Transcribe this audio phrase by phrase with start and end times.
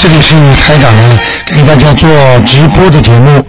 [0.00, 2.08] 这里是台长呢给大家做
[2.46, 3.44] 直播的节目。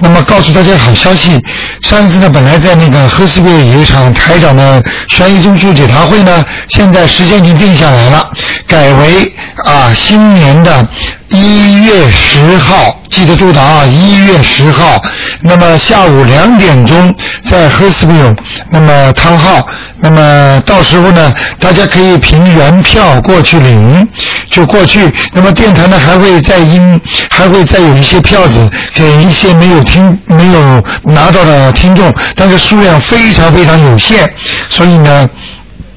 [0.00, 1.40] 那么告诉大家好消息，
[1.80, 8.28] 上一次呢本来在那个赫斯贝尔有一场台长的悬疑综述解答会呢，现在时间已经定下来了，
[8.66, 10.86] 改为啊新年的
[11.30, 15.00] 一月十号，记得住的啊，一月十号。
[15.40, 17.14] 那么下午两点钟
[17.44, 18.34] 在赫斯贝尔，
[18.70, 19.66] 那么汤浩，
[20.04, 24.06] 那么到时候呢，大家可以凭原票过去领，
[24.50, 25.10] 就过去。
[25.32, 27.00] 那么电台呢还会再因
[27.30, 34.30] 还会再有一些票子给一些没有听没有拿到的听众，但是数量非常非常有限，
[34.68, 35.26] 所以呢，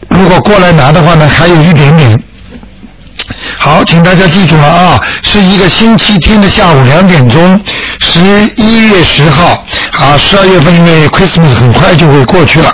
[0.08, 2.18] 如果过来拿的话呢，还有一点点。
[3.58, 7.60] 好，请大家记住了啊，是一个星期天的下午两点钟，
[8.00, 8.20] 十
[8.56, 9.66] 一月十号。
[9.98, 12.70] 啊，十二月份因为 Christmas 很快就会过去了，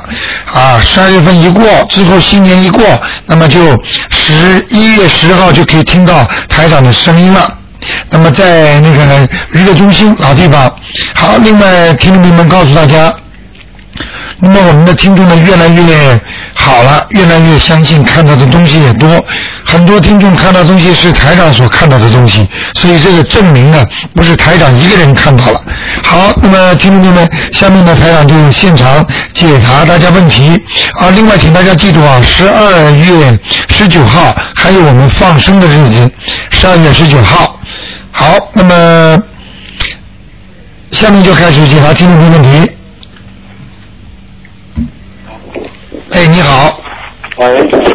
[0.53, 2.83] 啊，十二月份一过之后，新年一过，
[3.25, 3.59] 那么就
[4.09, 4.33] 十
[4.69, 7.57] 一月十号就可以听到台长的声音了。
[8.09, 10.69] 那么在那个娱乐中心老地方。
[11.13, 13.13] 好，另外听众朋友们告诉大家。
[14.39, 16.19] 那么我们的听众呢越来越
[16.53, 19.23] 好了，越来越相信看到的东西也多，
[19.73, 25.59] 很多听众看到东西是台长所看到的东西，所以这个证明呢不是台长一个人看到了。
[26.03, 30.61] 好，那么听众朋友们，下面呢台长就现场解答大家问题
[30.99, 31.09] 啊。
[31.09, 36.11] 另外，请大家记住啊，十二月十九号还有我们放生的日子，
[36.51, 37.59] 十二月十九号。
[38.11, 39.19] 好，那么
[40.91, 42.71] 下面就开始解答听众朋友问题。
[46.11, 46.79] 哎，你好。
[47.37, 47.92] 喂。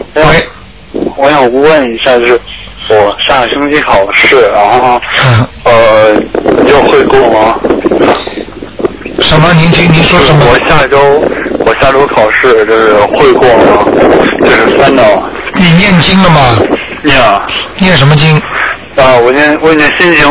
[1.51, 2.41] 我问一下，就是
[2.89, 5.01] 我下个星期考试，然后
[5.65, 6.15] 呃，
[6.67, 7.59] 就会过吗？
[9.21, 9.53] 什么？
[9.55, 10.45] 您听您说什么？
[10.47, 10.99] 我下周
[11.65, 13.85] 我下周考试，就是会过吗？
[14.43, 15.03] 就是三道。
[15.55, 16.57] 你念经了吗？
[17.03, 17.47] 念了。
[17.79, 18.37] 念什么经？
[18.97, 20.27] 啊，我念我念心经。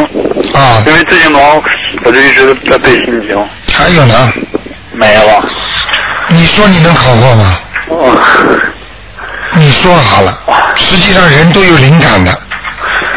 [0.53, 0.83] 啊。
[0.85, 1.61] 因为最近忙，
[2.03, 3.47] 我就一直在背心经。
[3.73, 4.31] 还有呢？
[4.93, 5.43] 没了。
[6.29, 7.59] 你说你能考过吗？
[7.89, 8.21] 哦，
[9.59, 10.39] 你说好了，
[10.75, 12.31] 实际上人都有灵感的。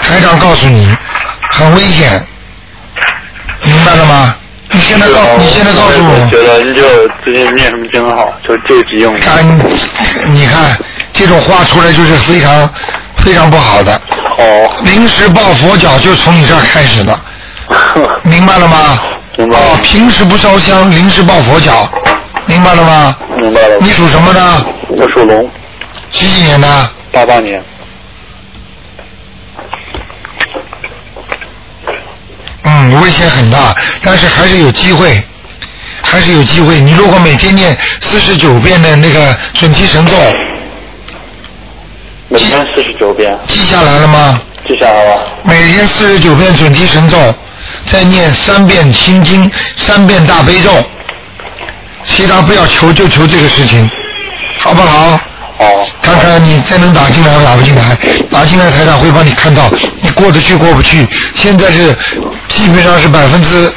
[0.03, 0.97] 台长告诉你，
[1.53, 2.27] 很危险，
[3.63, 4.35] 明白了吗？
[4.73, 6.29] 你现在告，你现在告诉我。
[6.31, 6.83] 觉得你就
[7.25, 9.15] 最近念什么经好，就这几用。
[9.19, 9.45] 看，
[10.33, 10.77] 你看
[11.13, 12.69] 这种话出来就是非常
[13.19, 14.01] 非常不好的。
[14.39, 14.71] 哦。
[14.83, 17.21] 临时抱佛脚就从你这儿开始的，
[18.23, 18.99] 明白了吗？
[19.37, 19.59] 明白。
[19.59, 21.89] 哦，平时不烧香，临时抱佛脚。
[22.47, 23.17] 明白了吗？
[23.39, 23.77] 明白了。
[23.81, 24.41] 你属什么的？
[24.89, 25.49] 我属龙。
[26.11, 26.91] 几几年的？
[27.13, 27.63] 八八年。
[32.63, 35.23] 嗯，危险很大，但是还是有机会，
[36.03, 36.81] 还是有机会。
[36.81, 40.17] 你如果每天念四十九遍的那个准提神咒，
[42.29, 43.39] 每天四十九遍。
[43.47, 44.41] 记下来了吗？
[44.69, 45.27] 记下来了。
[45.43, 47.35] 每天四十九遍准提神咒，
[47.87, 50.71] 再念三遍心经，三遍大悲咒。
[52.05, 53.89] 其他不要求，就求这个事情，
[54.59, 55.19] 好不好？
[55.61, 55.87] 好。
[56.03, 57.97] 看看你再能打进来，打不进来？
[58.31, 61.07] 打进来，台长会帮你看到，你过得去过不去？
[61.35, 61.95] 现在是
[62.49, 63.73] 基本上是百分之，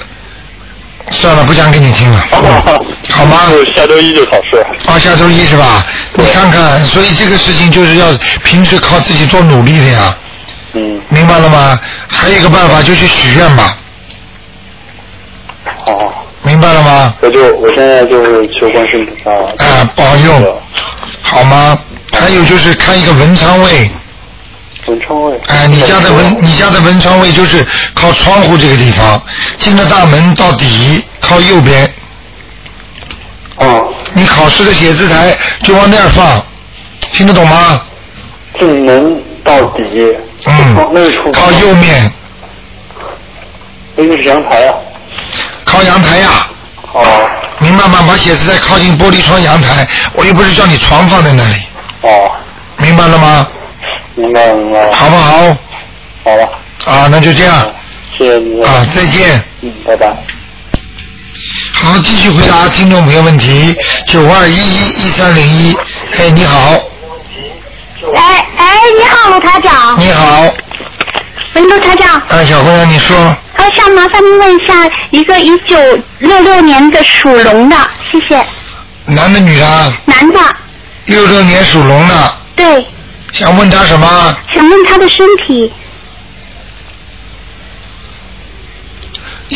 [1.12, 2.24] 算了，不讲给你听了，
[3.12, 3.42] 好吗？
[3.76, 4.58] 下周一就考试。
[4.88, 5.86] 啊，下周一是吧？
[6.16, 8.08] 你看看，所以这个事情就是要
[8.44, 10.18] 平时靠自己做努力的呀。
[10.74, 11.02] 嗯。
[11.10, 11.78] 明白了吗？
[12.08, 13.78] 还有一个办法，就去许愿吧。
[15.86, 16.14] 哦。
[16.46, 17.14] 明白了吗？
[17.22, 19.66] 我就我现在就是求观世菩萨。
[19.66, 20.62] 啊，保佑，
[21.24, 21.80] 好吗？
[22.12, 23.90] 还有就是看一个文昌位。
[24.86, 25.40] 文昌位。
[25.48, 29.20] 哎，你家的文，你家的文昌位就是靠窗户这个地方，
[29.58, 31.92] 进了大门到底靠右边。
[33.58, 33.92] 哦。
[34.14, 36.46] 你考试的写字台就往那儿放，
[37.12, 37.82] 听得懂吗？
[38.60, 40.16] 进门到底。
[40.46, 40.92] 嗯。
[40.94, 42.12] 那个靠右面。
[43.96, 44.76] 那个是阳台啊。
[45.66, 46.30] 靠阳台呀！
[46.92, 47.30] 哦，
[47.64, 48.04] 明白吗？
[48.06, 51.56] 把写字台靠近玻璃窗阳台，我又不是叫你床放在那里。
[52.02, 52.30] 哦，
[52.78, 53.48] 明白了吗？
[54.16, 54.92] 明白，明白。
[54.92, 55.58] 好不好？
[56.26, 56.50] 好了。
[56.86, 57.66] 啊，那就这样。
[58.18, 58.62] 谢谢你。
[58.62, 59.42] 啊，再见。
[59.62, 60.14] 嗯，拜拜。
[61.72, 63.76] 好，继续回答听众朋友问题。
[64.08, 65.76] 九二一一一三零一，
[66.20, 66.74] 哎，你好。
[68.16, 68.66] 哎哎，
[69.00, 69.98] 你好，卢台长。
[69.98, 70.54] 你好。
[71.54, 72.22] 喂，卢台长。
[72.30, 73.16] 哎，小姑娘，你说。
[73.56, 74.74] 呃，想麻烦您问一下，
[75.12, 75.78] 一个一九
[76.20, 77.76] 六六年的属龙的，
[78.12, 78.44] 谢谢。
[79.06, 79.94] 男的，女的？
[80.06, 80.40] 男的。
[81.06, 82.38] 六六年属龙的。
[82.56, 82.88] 对。
[83.32, 84.38] 想问他什么？
[84.56, 85.72] 想问他的身体。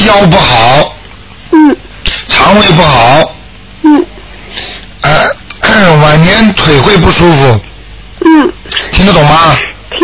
[0.06, 0.96] 腰不好。
[1.52, 1.76] 嗯。
[2.28, 3.36] 肠胃不好。
[3.82, 4.06] 嗯。
[5.02, 7.60] 呃，晚年腿会不舒服。
[8.26, 8.54] 嗯。
[8.92, 9.58] 听得懂吗？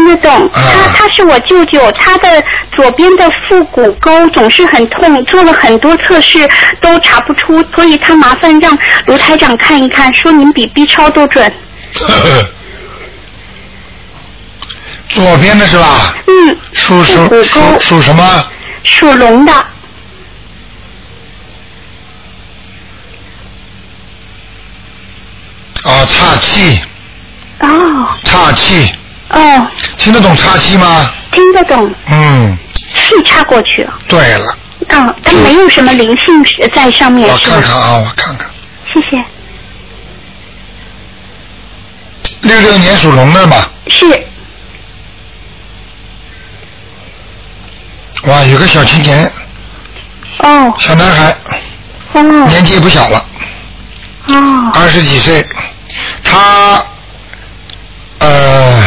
[0.03, 0.49] 听听得懂。
[0.53, 0.61] 他
[0.93, 6.49] 他是我舅舅，他的左边的腹股沟总是很痛，做了很多测试
[6.81, 11.51] 都查不出，所以他麻烦让卢台长看一看，说您比 B 超都准。
[15.09, 16.13] 左边的是吧？
[16.27, 16.57] 嗯。
[16.73, 18.45] 属属属属什么？
[18.83, 19.53] 属龙的。
[25.83, 26.81] 哦，岔气。
[27.59, 28.07] 哦。
[28.23, 28.91] 岔气。
[29.33, 29.67] 哦。
[29.97, 31.11] 听得懂岔气吗？
[31.31, 31.93] 听得懂。
[32.07, 32.57] 嗯。
[32.73, 33.93] 气插过去了。
[34.07, 34.57] 对了。
[34.89, 36.43] 嗯，它没有什么灵性
[36.73, 37.27] 在上面。
[37.27, 38.49] 我看看啊，我看看。
[38.93, 39.23] 谢谢。
[42.41, 43.57] 六六年属龙的嘛。
[43.87, 44.05] 是。
[48.23, 49.31] 哇，有个小青年。
[50.39, 50.73] 哦。
[50.79, 51.35] 小男孩。
[52.13, 52.21] 哦。
[52.47, 53.25] 年纪也不小了。
[54.27, 54.71] 哦。
[54.75, 55.45] 二十几岁，
[56.23, 56.83] 他，
[58.19, 58.81] 呃，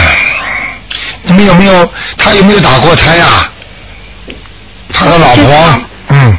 [1.26, 3.48] 你们有没有他有没有打过胎呀？
[4.92, 6.38] 他的老婆，嗯，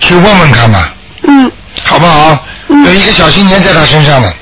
[0.00, 0.92] 去问问看吧。
[1.24, 1.50] 嗯。
[1.84, 2.44] 好不好？
[2.68, 2.84] 嗯。
[2.86, 4.34] 有一个小青年在他身上的。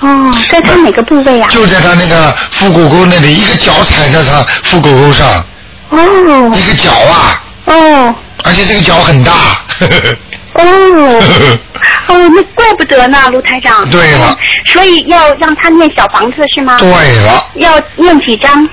[0.00, 1.46] 哦，在他哪个部位啊？
[1.48, 5.44] 就在他那个腹股沟那里，一个脚踩在他腹股沟上。
[5.90, 6.50] 哦。
[6.56, 7.44] 一个脚啊。
[7.66, 8.14] 哦。
[8.44, 9.32] 而且这个脚很大。
[10.54, 10.62] 哦，
[12.08, 13.88] 哦，那怪不得呢，卢台长。
[13.90, 14.36] 对了。
[14.72, 16.78] 所以要让他念小房子是吗？
[16.78, 17.46] 对了。
[17.56, 18.66] 要念几张？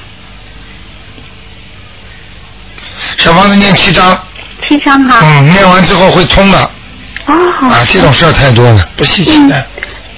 [3.18, 4.18] 小房子念七张。
[4.68, 5.20] 七张哈。
[5.22, 6.72] 嗯，念完之后会通的。
[7.26, 7.34] 哦。
[7.62, 9.68] 啊，这种事儿太多了，不稀奇的。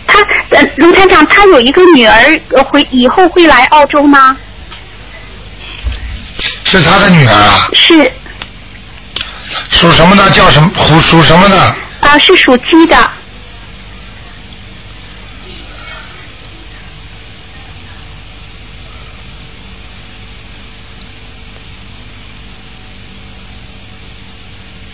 [0.07, 4.35] 他呃，卢团长，他有一个女儿，回以后会来澳洲吗？
[6.65, 7.67] 是他的女儿啊。
[7.73, 8.11] 是。
[9.71, 10.29] 属什么的？
[10.31, 10.69] 叫什么？
[10.88, 11.57] 属属什么的？
[12.01, 12.97] 啊，是属鸡的。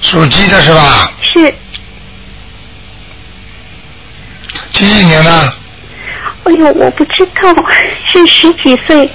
[0.10, 1.12] 属鸡的是吧？
[1.22, 1.54] 是。
[4.72, 5.54] 几几年的？
[6.46, 7.54] 哎呦，我不知道，
[8.10, 9.10] 是十几岁。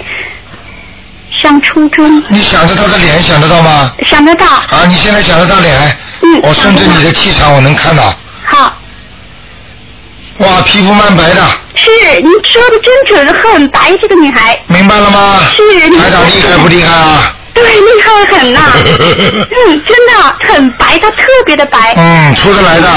[1.31, 2.23] 上初中。
[2.29, 3.91] 你想着他的脸，想得到吗？
[4.06, 4.47] 想得到。
[4.47, 5.99] 啊，你现在想得到脸。
[6.21, 6.41] 嗯。
[6.43, 8.15] 我顺着你的气场，我能看到。
[8.44, 8.77] 好。
[10.39, 11.43] 哇，皮肤蛮白的。
[11.75, 14.61] 是，您说的真准，很白这个女孩。
[14.67, 15.41] 明白了吗？
[15.56, 15.91] 是。
[15.99, 17.35] 台长厉害不厉害啊？
[17.55, 18.61] 对，厉害很呐。
[18.77, 21.93] 嗯，真的很白，他特别的白。
[21.97, 22.89] 嗯，出得来的。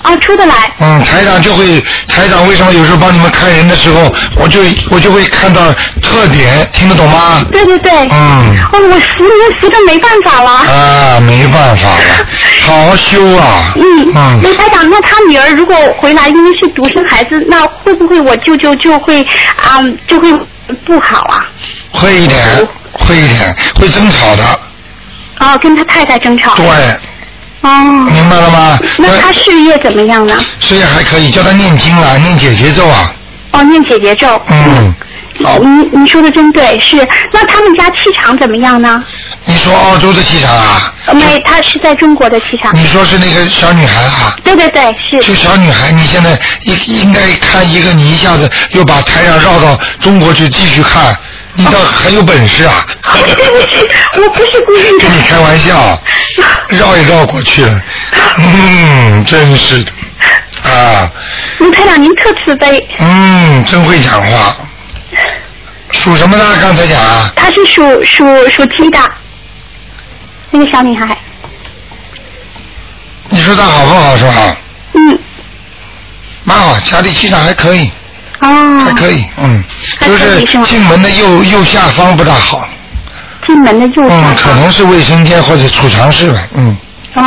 [0.00, 0.54] 啊，出得来。
[0.80, 4.60] 嗯，台长就会，台长为什么有时候帮你们看人的时候，我就
[4.90, 7.44] 我就会看到特点，听得懂吗？
[7.50, 7.90] 对对对。
[8.08, 8.56] 嗯。
[8.72, 10.50] 哦，我服我服的没办法了。
[10.50, 12.26] 啊，没办法了，
[12.64, 13.72] 好好修啊。
[13.76, 14.12] 嗯。
[14.14, 14.40] 嗯。
[14.42, 19.20] 刘台长，那他女儿如果回来，因为是独生孩子，那会不会我舅舅就会
[19.56, 20.32] 啊就会
[20.86, 21.44] 不好啊？
[21.90, 22.44] 会一点，
[22.92, 24.60] 会一点，会争吵的。
[25.40, 26.54] 哦，跟他太太争吵。
[26.54, 26.64] 对。
[27.60, 27.68] 哦，
[28.12, 28.78] 明白了吗？
[28.98, 30.38] 那他事业怎么样呢？
[30.60, 33.12] 事业还可以，叫他念经啊，念姐姐咒啊。
[33.52, 34.40] 哦，念姐姐咒。
[34.48, 34.94] 嗯。
[35.42, 35.58] 好。
[35.58, 36.96] 你你说的真对，是。
[37.32, 39.02] 那他们家气场怎么样呢？
[39.44, 40.92] 你说澳洲的气场啊？
[41.12, 42.74] 没，他是在中国的气场。
[42.74, 44.36] 你说是那个小女孩啊？
[44.44, 45.20] 对对对，是。
[45.20, 51.16] 就小女孩，你现在应应该看一个，你一下子又把台上绕到中国去继续看。
[51.60, 52.86] 你倒很有本事啊！
[53.02, 53.84] 对不起，
[54.14, 55.08] 我不是故意的。
[55.08, 56.00] 跟你开玩笑，
[56.70, 57.82] 绕一绕过去了。
[58.38, 59.90] 嗯，真是的
[60.70, 61.10] 啊！
[61.58, 62.88] 卢台长，您特慈悲。
[63.00, 64.56] 嗯，真会讲话。
[65.90, 66.44] 属什么的？
[66.60, 67.32] 刚才讲啊。
[67.34, 68.98] 她是属属属鸡的，
[70.52, 71.18] 那个小女孩。
[73.30, 74.56] 你说她好不好是吧？
[74.92, 75.18] 嗯。
[76.44, 77.90] 蛮好，家里气场还可以。
[78.40, 79.62] 哦，还可以，嗯，
[80.00, 82.66] 就是进门的右右下方不大好。
[83.46, 84.34] 进门的右下方。
[84.34, 86.76] 嗯，可能是卫生间或者储藏室吧，嗯。
[87.14, 87.22] 哦。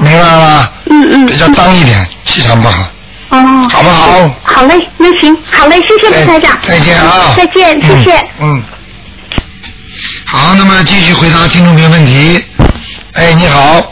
[0.00, 0.68] 明白了吗？
[0.90, 1.26] 嗯嗯。
[1.26, 2.84] 比较脏一点，气场不好。
[3.30, 3.68] 哦。
[3.70, 4.30] 好不好？
[4.42, 6.56] 好嘞，那行，好嘞，谢谢卢台长。
[6.62, 7.34] 再见啊！
[7.36, 8.28] 再见，谢谢。
[8.40, 8.62] 嗯。
[10.26, 12.44] 好，那么继续回答听众朋友问题。
[13.14, 13.82] 哎，你好。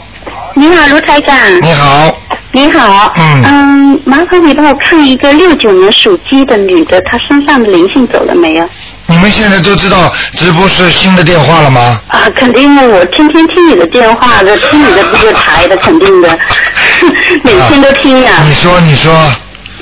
[0.53, 1.35] 你好，卢台长。
[1.61, 2.15] 你好。
[2.51, 3.13] 你好。
[3.15, 3.43] 嗯。
[3.45, 8.69] 嗯，麻烦你帮我看一个六九年属鸡的女的，她身上的灵性走了没有？
[9.07, 12.01] 你们现在都知道直播是新的电话了吗？
[12.07, 16.39] 啊，肯定的，我天天听你的电话的，听你的这个台的，肯定的，
[17.43, 18.41] 每天都听呀。
[18.47, 19.13] 你说，你说。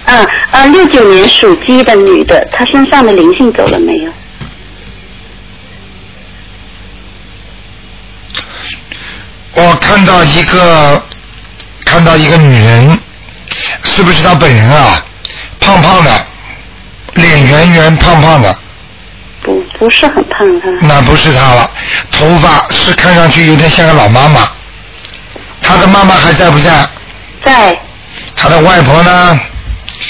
[0.05, 4.11] 嗯呃，六九年属鸡的女的，她身上的灵性走了没有？
[9.53, 11.03] 我看到一个，
[11.89, 12.99] 看到一个女人，
[13.83, 15.03] 是不是她本人啊？
[15.59, 16.11] 胖胖的，
[17.15, 18.55] 脸圆圆胖胖的。
[19.41, 20.67] 不不是很胖的。
[20.81, 21.71] 那不是她了，
[22.11, 24.47] 头发是看上去有点像个老妈妈。
[25.63, 26.87] 她的妈妈还在不在？
[27.43, 27.79] 在。
[28.35, 29.39] 她的外婆呢？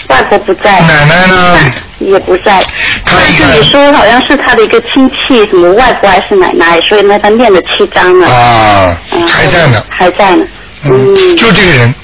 [0.09, 0.81] 外婆不在。
[0.81, 1.71] 奶奶呢？
[1.99, 2.61] 也不在。
[3.05, 3.57] 看一看。
[3.57, 8.27] 你说好像是他的一个亲戚，什么外婆还是奶奶，所以呢他念了七章了。
[8.27, 9.81] 啊，还在呢。
[9.89, 10.45] 还在呢。
[10.83, 11.37] 嗯。
[11.37, 11.95] 就这个人，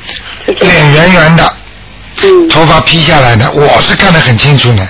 [0.60, 1.54] 脸圆圆的，
[2.24, 4.88] 嗯，头发披下来的，我是看得很清楚的。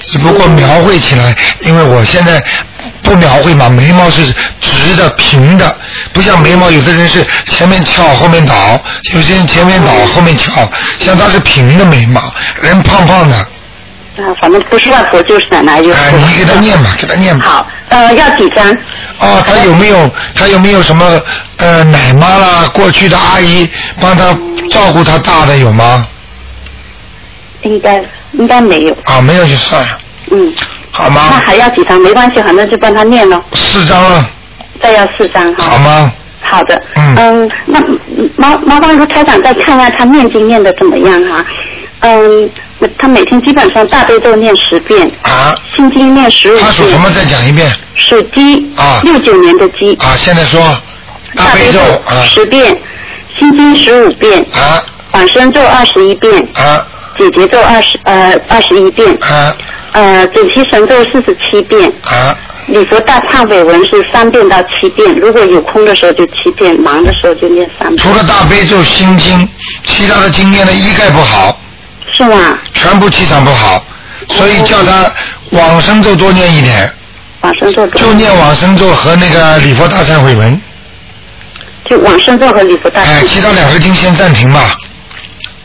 [0.00, 2.42] 只不过描绘起来，因为我现在
[3.02, 5.74] 不描绘嘛，眉毛是直的、平的，
[6.12, 8.80] 不像眉毛，有的人是前面翘后面倒，
[9.14, 13.48] 有些人前面倒后面翘，像他是平的眉毛，人胖胖的。
[14.18, 15.98] 啊，反正不是外婆就是奶奶就是。
[15.98, 17.44] 哎，你给他念吧，给他念吧。
[17.44, 18.70] 好，呃，要几张？
[19.18, 21.20] 哦，他有没有他有没有什么
[21.58, 23.68] 呃奶妈啦，过去的阿姨
[24.00, 24.36] 帮他
[24.70, 26.06] 照顾他大的有吗？
[27.62, 28.04] 应该。
[28.32, 29.88] 应该没有啊，没有就算了。
[30.30, 30.52] 嗯，
[30.90, 31.22] 好吗？
[31.30, 31.98] 那还要几张？
[31.98, 33.42] 没关系，反正就帮他念了。
[33.54, 34.28] 四张了。
[34.82, 35.64] 再要四张哈。
[35.64, 36.12] 好吗？
[36.42, 36.82] 好的。
[36.96, 37.14] 嗯。
[37.16, 37.80] 嗯，那
[38.36, 41.42] 麻麻烦说，台长再看一下他念经念的怎么样哈？
[42.00, 42.50] 嗯，
[42.98, 45.10] 他每天基本上大悲咒念十遍。
[45.22, 45.54] 啊。
[45.74, 46.64] 心经念十五遍。
[46.64, 47.10] 他属什么？
[47.10, 47.70] 再讲一遍。
[47.96, 48.56] 属鸡。
[48.76, 49.00] 啊。
[49.02, 49.94] 六九年的鸡。
[49.96, 50.60] 啊，现在说。
[51.34, 52.66] 大悲咒啊十遍，
[53.38, 54.40] 心经十五遍。
[54.52, 54.82] 啊。
[55.12, 56.34] 往生咒二十一遍。
[56.54, 56.86] 啊。
[57.18, 59.56] 解结咒二十呃二十一遍，啊，
[59.92, 62.36] 呃准提神咒四十七遍，啊，
[62.66, 67.96] 礼佛大忏悔文是三遍到七遍，如果有空的时候就七遍，忙的时候就念三遍。
[67.96, 69.48] 除了大悲咒心经，
[69.84, 71.58] 其他的经念的一概不好。
[72.16, 72.58] 是吗？
[72.72, 73.84] 全部气场不好，
[74.28, 75.12] 所以叫他
[75.50, 76.90] 往生咒多念一点。
[77.42, 77.86] 往生咒。
[77.88, 80.58] 就念往生咒和那个礼佛大忏悔文。
[81.84, 83.02] 就往生咒和礼佛大。
[83.02, 84.74] 哎，其他两个经先暂停吧。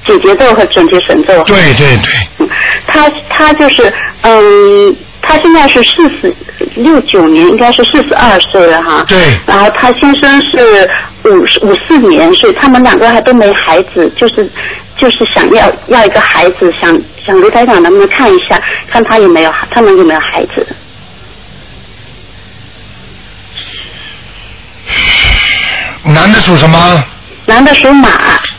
[0.06, 1.42] 解节咒和准提神咒。
[1.46, 2.50] 对对对。
[2.86, 6.36] 他他就是嗯，他现在是四十
[6.76, 9.06] 六九年，应该是四十二岁了哈。
[9.08, 9.18] 对。
[9.46, 10.90] 然后他先生是
[11.26, 14.50] 五十五四年，所以他们两个还都没孩子，就是
[14.98, 18.60] 就是想要要一个孩子，想想刘台长能不能看一下，
[18.90, 20.68] 看他有没有他们有没有孩子。
[26.04, 27.04] 男的属什么？
[27.46, 28.10] 男的属马，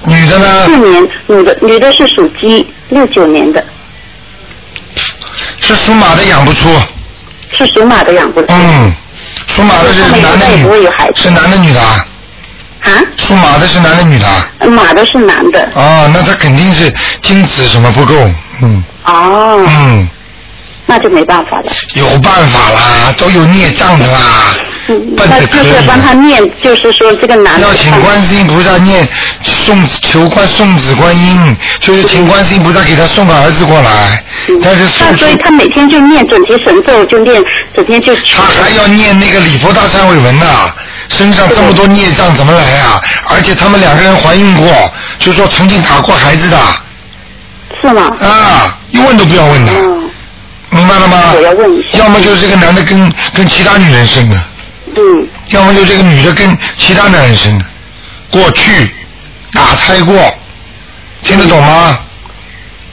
[0.07, 0.65] 女的呢？
[0.65, 3.65] 四年，女的女的是属鸡，六九年的。
[5.63, 6.69] 是属马的养不出。
[7.51, 8.47] 是属马的养不出。
[8.51, 8.95] 嗯，
[9.47, 11.13] 属马的是男的女的？
[11.15, 12.07] 是男的女的啊？
[12.83, 12.91] 啊？
[13.17, 14.27] 属马的是男的女的？
[14.69, 15.71] 马的是男的。
[15.75, 18.15] 哦，那他肯定是精子什么不够，
[18.63, 18.85] 嗯。
[19.05, 19.65] 哦。
[19.67, 20.09] 嗯。
[20.85, 21.73] 那就没办法了。
[21.95, 24.55] 有办法啦，都有孽障的啦。
[24.89, 27.67] 嗯，那就是帮他念，就是说这个男的。
[27.67, 29.09] 要请观世音菩萨念
[29.43, 34.25] 送求观送子观音，就是请观世音菩萨给他送个儿子过来。
[34.63, 37.41] 但是那所以他每天就念准提神咒，就念
[37.75, 38.13] 整天就。
[38.15, 40.47] 他还要念那个礼佛大忏悔文呐，
[41.09, 43.01] 身上这么多孽障怎么来啊？
[43.29, 46.59] 而且他们两个人怀孕过，就说曾经打过孩子的。
[47.81, 48.11] 是吗？
[48.21, 49.73] 啊，一问都不要问的。
[50.71, 51.35] 明白了吗？
[51.37, 51.99] 我要问一下。
[51.99, 54.37] 要么就是这个男的跟跟其他女人生的。
[54.97, 55.29] 嗯。
[55.49, 57.65] 要么就这个女的跟其他男人生的，
[58.31, 58.91] 过去
[59.53, 60.15] 打胎过，
[61.23, 61.99] 听得懂吗？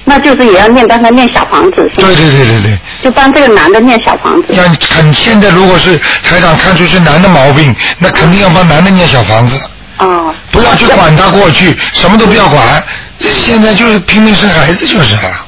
[0.06, 1.88] 那就是也要念帮他念小房子？
[1.96, 2.79] 对对对对对。
[3.03, 4.53] 就帮这个男的念小房子。
[4.53, 9.60] 要很现在如果是台长看出是男的毛病，那肯定要帮男的念小房子。
[9.98, 10.34] 哦。
[10.51, 12.84] 不要去管他过去，什么都不要管，
[13.20, 15.46] 现在就是拼命生孩子就是了。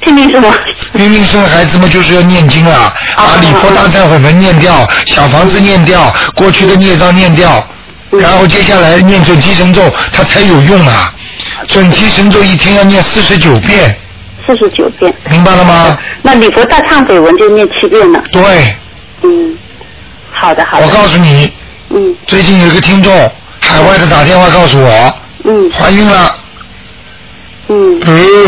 [0.00, 0.52] 拼命什么？
[0.94, 7.66] 拼命生孩子嘛，就是要念经啊，把礼佛大忏悔文念掉，小房子念掉，过去的孽障念掉，
[8.10, 11.14] 然后接下来念准提神咒，它才有用啊。
[11.66, 13.96] 准提神咒一天要念四十九遍。
[14.46, 15.12] 四十九遍。
[15.30, 15.98] 明白了吗？
[16.22, 18.22] 那礼佛大忏悔文就念七遍了。
[18.32, 18.74] 对。
[19.22, 19.56] 嗯，
[20.32, 20.86] 好的好的。
[20.86, 21.52] 我告诉你。
[21.90, 22.16] 嗯。
[22.26, 23.12] 最近有一个听众，
[23.60, 25.14] 海外的打电话告诉我。
[25.44, 25.70] 嗯。
[25.70, 26.34] 怀孕了。
[27.68, 28.00] 嗯。
[28.06, 28.44] 嗯。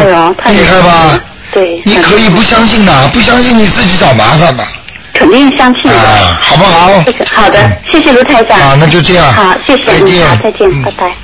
[0.49, 1.21] 厉害吧？
[1.53, 4.67] 对，你可以不相信的，不相信你自己找麻烦吧。
[5.13, 5.99] 肯定相信的，
[6.41, 6.89] 好不好？
[7.35, 8.59] 好的，谢谢卢台长。
[8.59, 9.33] 啊，那就这样。
[9.35, 11.15] 好，谢谢，再见，再见，拜拜。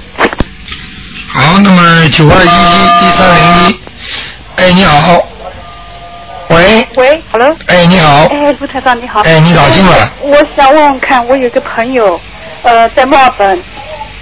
[1.27, 3.81] 好，那么九二一一一三零一，
[4.57, 5.27] 哎，你好，
[6.51, 6.87] 喂。
[6.97, 7.57] 喂，Hello。
[7.67, 8.27] 哎，你好。
[8.27, 9.21] 哎，卢台长你好。
[9.23, 10.09] 哎，你打进来。
[10.21, 12.21] 我想问问看，我有个朋友，
[12.63, 13.63] 呃，在墨尔本，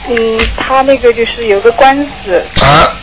[0.08, 0.16] 嗯，
[0.56, 2.40] 他那个就是有个官司。
[2.62, 2.94] 啊。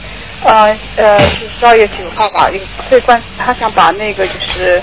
[0.43, 2.49] 呃呃，是十二月九号吧？
[2.49, 4.81] 一个这官司，他想把那个就是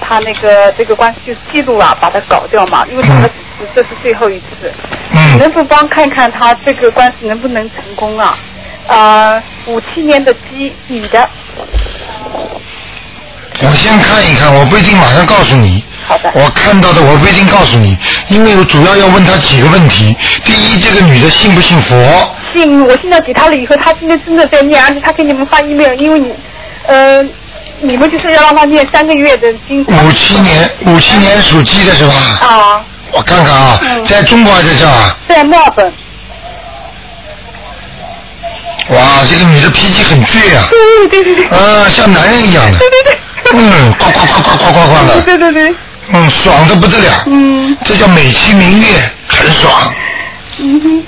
[0.00, 4.72] 他那个这个关系就是记录啊，把它搞掉嘛，因为打了几次，这是最后一次。
[5.12, 5.38] 嗯。
[5.38, 8.38] 能不帮看看他这个官司能不能成功啊？
[8.86, 11.28] 啊，五七年的鸡，女的。
[13.60, 15.82] 我先看一看，我不一定马上告诉你。
[16.06, 16.30] 好的。
[16.34, 17.96] 我看到的我不一定告诉你，
[18.28, 20.14] 因为我主要要问他几个问题。
[20.44, 22.33] 第一，这个女的信不信佛？
[22.54, 26.32] 信，我现在给他了以后，他今天真的在念，而且他给你们发 email，因为你，
[26.86, 27.22] 呃，
[27.80, 29.84] 你们就是要让他念三个月的经。
[29.84, 32.14] 五七年，五七年属鸡的是吧？
[32.40, 32.84] 啊。
[33.12, 35.16] 我看看啊，在中国还是在这啊？
[35.28, 35.92] 在墨尔本。
[38.90, 40.64] 哇，这个女的脾气很倔啊！
[41.08, 41.58] 对对对对。
[41.58, 42.78] 啊，像男人一样的。
[42.78, 43.18] 对对对。
[43.52, 45.20] 嗯，呱呱呱呱呱呱呱的。
[45.22, 45.74] 对对对。
[46.12, 47.22] 嗯，爽的不得了。
[47.26, 47.76] 嗯。
[47.84, 48.86] 这叫美其名曰
[49.26, 49.72] 很爽。
[50.58, 51.02] 嗯哼。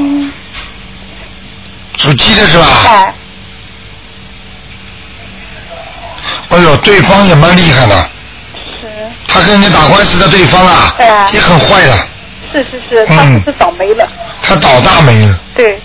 [0.00, 0.32] 嗯。
[1.96, 2.66] 属鸡的是吧？
[2.88, 3.14] 哎。
[6.48, 8.10] 哎呦，对方也蛮厉害的。
[8.80, 8.88] 是。
[9.28, 10.94] 他跟人家打官司的对方啊，
[11.32, 11.92] 也很坏的。
[12.52, 14.08] 是是是，他只是倒霉了。
[14.42, 15.38] 他倒大霉了。
[15.54, 15.80] 对。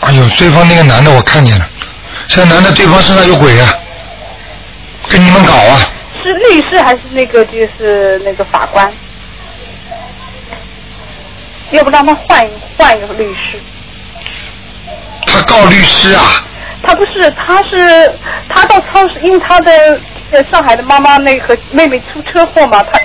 [0.00, 1.68] 哎呦，对方那个男的我看见了，
[2.28, 3.74] 这个男的对方身上有鬼啊，
[5.10, 5.90] 跟你们搞啊。
[6.26, 8.92] 是律师还是那个就是那个法官？
[11.70, 13.58] 要不让他换换一个律师。
[15.26, 16.22] 他告律师啊？
[16.82, 18.12] 他不是，他是
[18.48, 20.00] 他到超市，因为他的
[20.50, 23.00] 上海的妈妈那个妹妹出车祸嘛，他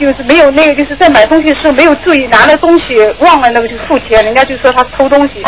[0.00, 5.42] 就是没有那个就是在买东西的时候没有注意拿了东西忘了那个就付钱，人家就说他偷东西，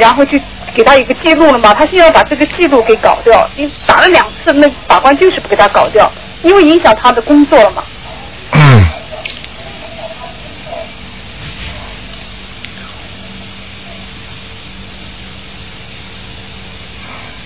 [0.00, 0.38] 然后就
[0.74, 6.10] 给他一个记录了嘛，他现在要把这个记录给搞掉，因为打了两次，那法官就是不给他搞掉，
[6.42, 7.84] 因为影响他的工作了嘛。
[8.52, 8.84] 嗯。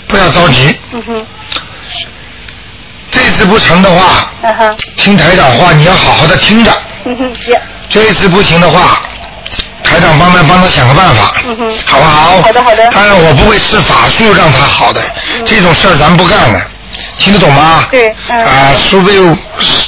[0.08, 0.74] 不要着急。
[0.92, 1.26] 嗯哼。
[3.10, 4.76] 这次不成的话，嗯哼。
[4.96, 6.70] 听台长话，你要好好的听着。
[7.04, 7.32] 嗯哼。
[7.88, 9.00] 这次不行的话，
[9.82, 11.34] 台长帮忙帮他想个办法。
[11.46, 11.78] 嗯哼。
[11.86, 12.42] 好不好？
[12.42, 12.88] 好的好的。
[12.90, 15.00] 当然我不会施法术让他好的，
[15.44, 16.60] 这种事儿咱不干的，
[17.18, 17.86] 听得懂吗？
[17.90, 18.14] 对。
[18.28, 18.38] 嗯。
[18.44, 19.36] 啊，除非有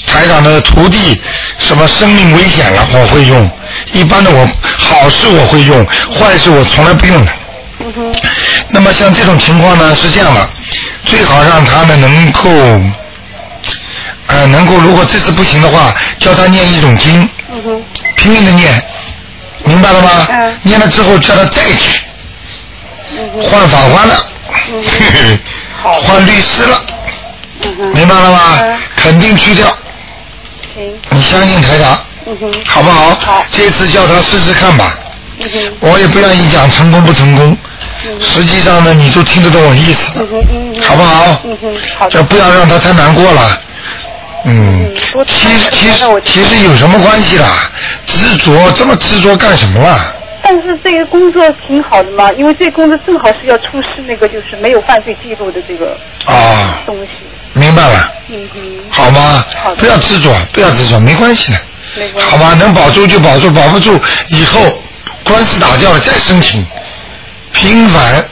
[0.06, 1.20] 台长的徒弟
[1.58, 3.50] 什么生命危险了，我会用。
[3.92, 5.84] 一般的我好事我会用，
[6.18, 7.32] 坏事我从来不用的。
[7.80, 8.14] 嗯哼。
[8.70, 10.48] 那么像这种情况呢，是这样的，
[11.04, 12.50] 最好让他呢能够，
[14.26, 17.82] 呃，能够如果这次不行的话，教他念一种经，嗯哼。
[18.16, 18.82] 拼命的念，
[19.64, 20.26] 明白了吗？
[20.30, 20.58] 嗯。
[20.62, 22.02] 念了之后叫他再去。
[23.50, 24.26] 换法官了。
[26.02, 26.77] 换律师了。
[27.94, 28.58] 明白了吗？
[28.60, 28.76] 嗯。
[28.96, 29.66] 肯定去掉。
[30.74, 30.98] 行。
[31.10, 31.98] 你相信台长。
[32.66, 33.14] 好不好？
[33.14, 33.44] 好。
[33.50, 34.98] 这次叫他试试看吧。
[35.80, 37.56] 我也不愿意讲成功不成功，
[38.20, 40.18] 实际上呢，你都听得懂我意思。
[40.82, 41.40] 好不好？
[41.44, 42.10] 嗯哼，好的。
[42.10, 43.60] 这不要让他太难过了。
[44.44, 44.92] 嗯，
[45.26, 47.70] 其实其实其实有什么关系啦？
[48.04, 50.12] 执着这么执着干什么啦？
[50.42, 57.12] 但是这个工作挺好的嘛，因为这个工作正好是要出示那个就是没有犯罪记录的这个啊，东西。
[57.58, 58.12] 明白了。
[58.90, 59.44] 好吗？
[59.62, 61.58] 好不要执着，不要执着，没关系的，
[61.96, 62.30] 没关系。
[62.30, 62.54] 好吧？
[62.54, 64.82] 能保住就保住，保不住以后
[65.24, 66.64] 官司打掉了再申请，
[67.52, 68.24] 平凡。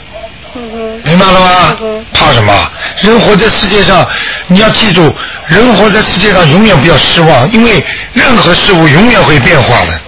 [0.55, 1.01] 嗯。
[1.05, 1.77] 明白了吗？
[1.83, 2.05] 嗯。
[2.13, 2.53] 怕什么？
[3.01, 4.07] 人活在世界上，
[4.49, 5.15] 你要记住，
[5.47, 10.01] 人活在世界上永远不要失望，因为任何事物永远会变化的。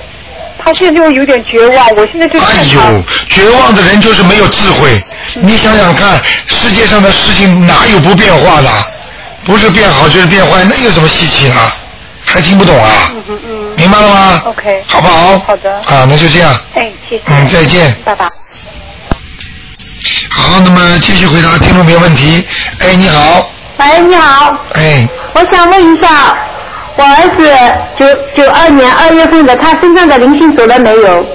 [0.65, 2.63] 他现在就有点绝望，我现在就看哎。
[2.65, 5.01] 呦，绝望的人就是没有智慧。
[5.35, 8.69] 你想想看，世界上的事情哪有不变化的？
[9.49, 11.75] 不是变好就是变坏，那有什么稀奇啊？
[12.23, 12.91] 还听不懂啊？
[13.15, 13.75] 嗯嗯嗯。
[13.79, 14.85] 明白了吗 OK。
[14.87, 15.39] 好不好？
[15.47, 15.73] 好的。
[15.87, 16.55] 啊，那就这样。
[16.75, 17.23] 哎，谢谢。
[17.29, 17.97] 嗯，再见。
[18.05, 18.27] 拜拜。
[20.29, 22.47] 好，那么继续回答听众朋友问题。
[22.81, 23.51] 哎，你好。
[23.79, 26.37] 喂，你好，哎，我想问一下，
[26.97, 27.49] 我儿子
[27.99, 28.05] 九
[28.37, 31.27] 九二年二月份的，他身上的灵性走了没有？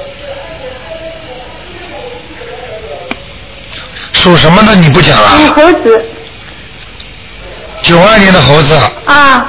[4.12, 5.54] 属什么的你不讲属啊？
[5.56, 6.06] 猴子
[7.84, 8.74] 九二年的猴子，
[9.06, 9.46] 啊，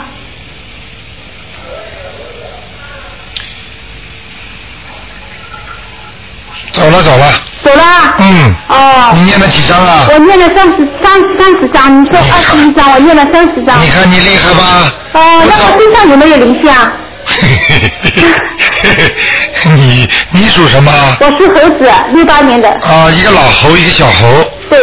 [6.72, 7.32] 走了走了。
[7.62, 8.14] 走了啊。
[8.18, 8.54] 嗯。
[8.68, 9.12] 哦。
[9.14, 10.06] 你念了几张啊？
[10.10, 13.80] 我念了三十三三十张，你说二十一张，我念了三十张。
[13.80, 14.92] 你看你厉害吧？
[15.12, 16.92] 哦，那我身上有没有灵性啊？
[19.76, 20.92] 你你属什么？
[21.20, 22.68] 我是猴子，六八年的。
[22.82, 24.44] 啊，一个老猴，一个小猴。
[24.68, 24.78] 对。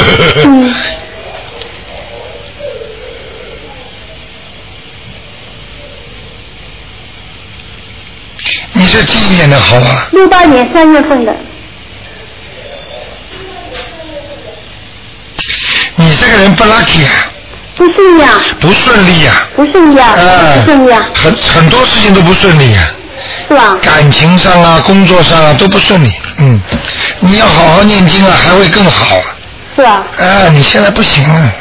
[0.46, 0.74] 嗯。
[8.74, 10.08] 你是几几年的猴啊？
[10.12, 11.34] 六八年三月份的。
[15.96, 17.10] 你这个人不 lucky 啊，
[17.76, 21.08] 不顺利啊，不顺利啊，不顺利啊，哎不顺利啊。
[21.14, 22.84] 很很多事情都不顺利啊。
[23.48, 23.76] 是吧？
[23.82, 26.60] 感情上啊，工作上啊都不顺利，嗯，
[27.20, 29.36] 你要好好念经啊，还会更好啊。
[29.76, 30.06] 是吧？
[30.18, 31.52] 啊，你现在不行了，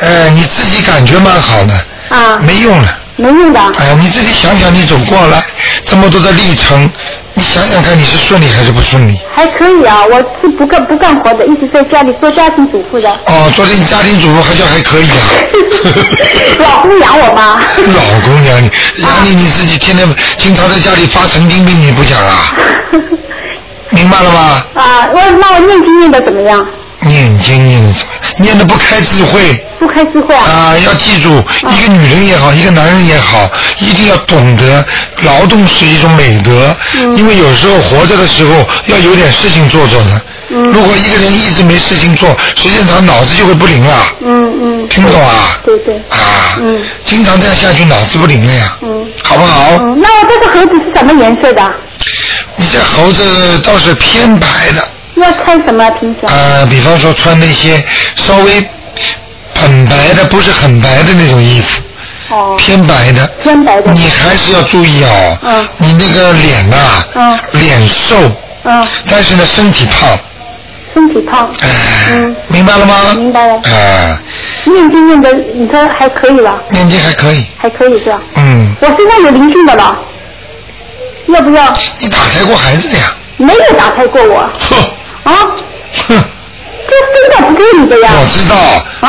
[0.00, 1.74] 哎，你自己感觉蛮好的，
[2.08, 2.98] 啊，没用了。
[3.18, 3.60] 没用的。
[3.78, 5.42] 哎呀，你自己想想，你走过来
[5.84, 6.88] 这么多的历程，
[7.34, 9.20] 你想想看，你是顺利还是不顺利？
[9.34, 13.10] 还可以啊，我是不干不干活的，一直在家里做家庭主妇的。
[13.26, 15.26] 哦，昨天你家庭主妇还叫还可以啊。
[16.62, 17.60] 老公养我吗？
[17.76, 18.70] 老公养你，
[19.02, 22.54] 养你你自己天天经常在家里发神经病，你不讲啊？
[23.90, 24.64] 明白了吗？
[24.74, 26.64] 啊，我那我念经念的怎么样？
[27.00, 28.12] 念经念的怎么？
[28.38, 29.64] 念的不开智慧。
[29.78, 30.44] 不开智慧啊。
[30.44, 34.84] 啊，要记住，一个女人也好，一个男人也好，一定要懂得
[35.22, 36.76] 劳动是一种美德，
[37.14, 40.22] 因为有时候活着的时候要有点事情做做的。
[40.50, 44.06] 如果一个人一直没事情做，时间长脑子就会不灵了。
[44.20, 44.88] 嗯嗯。
[44.88, 45.60] 听不懂啊？
[45.64, 45.96] 对对。
[46.08, 46.56] 啊。
[46.60, 46.80] 嗯。
[47.04, 48.76] 经常这样下去，脑子不灵了呀。
[48.82, 49.06] 嗯。
[49.22, 49.76] 好不好？
[49.78, 51.72] 嗯，那我这个盒子是什么颜色的？
[52.56, 54.82] 你这猴子倒是偏白的。
[55.20, 56.30] 要穿什么平常？
[56.30, 57.84] 呃，比方说穿那些
[58.16, 58.64] 稍微
[59.54, 61.82] 很白的，不是很白的那种衣服。
[62.30, 62.54] 哦。
[62.58, 63.26] 偏白的。
[63.42, 63.92] 偏白的。
[63.92, 65.38] 你还是要注意哦。
[65.42, 65.68] 嗯。
[65.78, 66.76] 你那个脸呐、
[67.14, 67.38] 嗯。
[67.52, 68.16] 脸瘦。
[68.64, 68.86] 嗯。
[69.10, 70.18] 但是呢，身体胖。
[70.92, 71.50] 身体胖。
[71.60, 71.68] 哎。
[72.12, 72.36] 嗯。
[72.48, 73.14] 明白了吗？
[73.16, 73.54] 明白了。
[73.64, 74.20] 啊，
[74.64, 76.60] 念经念的，你说还可以吧？
[76.70, 77.46] 念经还可以。
[77.56, 78.20] 还可以是吧？
[78.36, 78.74] 嗯。
[78.80, 79.96] 我身上有灵性的了，
[81.28, 81.74] 要不要？
[81.98, 83.14] 你打开过孩子的呀？
[83.38, 84.50] 没有打开过我。
[84.68, 84.76] 哼。
[85.28, 85.34] 啊？
[86.08, 86.24] 哼。
[86.88, 88.10] 这身上不是你的呀？
[88.18, 88.56] 我知道，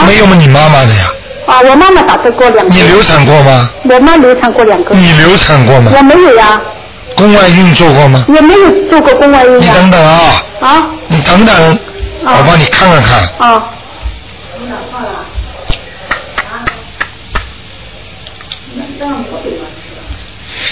[0.05, 1.05] 没有嘛，你妈妈的呀。
[1.47, 2.73] 啊，我妈妈打胎过两个。
[2.73, 3.69] 你流产过吗？
[3.83, 4.93] 我妈流产过两个。
[4.95, 5.91] 你流产过吗？
[5.95, 6.61] 我没有呀。
[7.15, 8.25] 宫外孕做过吗？
[8.27, 11.79] 我没有做过宫外孕你等等啊，啊你等等，
[12.23, 13.19] 我帮你看看看。
[13.39, 13.63] 啊！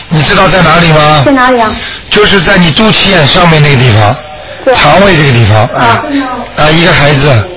[0.09, 1.23] 你知道在哪里吗？
[1.25, 1.73] 在哪里啊？
[2.09, 4.15] 就是在你肚脐眼上面那个地方，
[4.73, 6.03] 肠胃这个地方啊
[6.57, 7.49] 啊，一个孩子，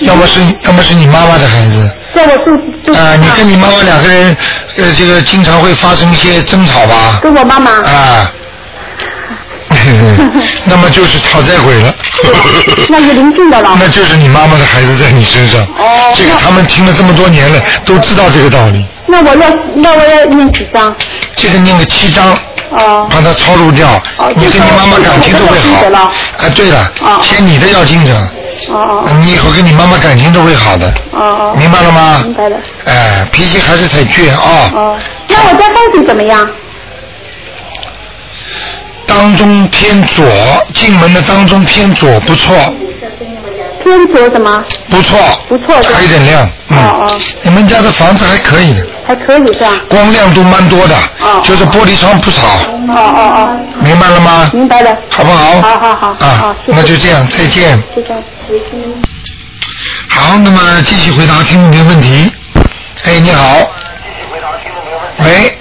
[0.00, 4.36] 要么是要么是你妈妈的孩子在我肚肚啊，你跟你妈妈两个人
[4.76, 7.18] 呃，这个经常会发生一些争吵吧？
[7.22, 8.32] 跟我妈妈啊。
[10.64, 11.94] 那么就是讨债鬼了。
[12.88, 13.76] 那是邻近的了。
[13.78, 15.60] 那就是你妈妈的孩子在你身上。
[15.76, 16.12] 哦。
[16.14, 18.84] 这个他们听了这么多年了，都知道这个道理。
[19.06, 20.94] 那我要那我要念几张？
[21.36, 22.38] 这个念个七章。
[22.70, 23.06] 哦。
[23.10, 24.00] 把它抄录掉，
[24.36, 26.08] 你跟你妈妈感情都会好。
[26.38, 28.12] 哎，对了，签你的要经者。
[28.68, 29.10] 哦哦。
[29.20, 30.88] 你以后跟你妈妈感情都会好的。
[31.12, 31.54] 哦哦。
[31.56, 32.22] 明白了吗？
[32.24, 32.56] 明白了。
[32.84, 34.70] 哎，脾气还是太倔啊。
[34.74, 34.98] 哦。
[35.28, 36.48] 那我家风水怎么样？
[39.06, 40.24] 当中偏左，
[40.74, 42.54] 进门的当中偏左，不错，
[43.86, 44.64] 偏左什么？
[44.90, 45.16] 不错，
[45.48, 45.76] 不错。
[45.94, 46.76] 还有点亮，嗯。
[46.76, 47.20] 哦哦。
[47.42, 49.70] 你们家的房子还可以的，还可以是吧？
[49.88, 53.56] 光亮度蛮多的，哦就是玻璃窗不少，哦哦哦。
[53.78, 54.50] 明白了吗？
[54.52, 54.96] 明白了。
[55.08, 55.62] 好不好？
[55.62, 56.08] 好好好。
[56.26, 57.80] 啊好，谢谢那就这样，再见。
[57.94, 58.12] 再见。
[60.10, 62.32] 好，那么继续回答听众朋友问题。
[63.04, 63.56] 哎，你好。
[65.20, 65.58] 喂。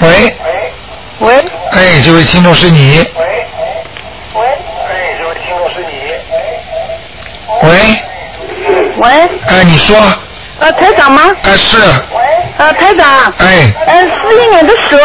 [0.00, 0.36] 喂。
[1.18, 1.44] 喂。
[1.72, 3.06] 哎，这位听众是你。
[3.14, 3.46] 喂。
[7.62, 7.70] 喂。
[8.96, 9.08] 喂
[9.46, 9.96] 哎，你说。
[10.58, 11.22] 呃，台长吗？
[11.42, 11.76] 哎，是。
[12.58, 13.32] 呃，台长。
[13.38, 13.72] 哎。
[13.86, 14.98] 呃，四一年的蛇。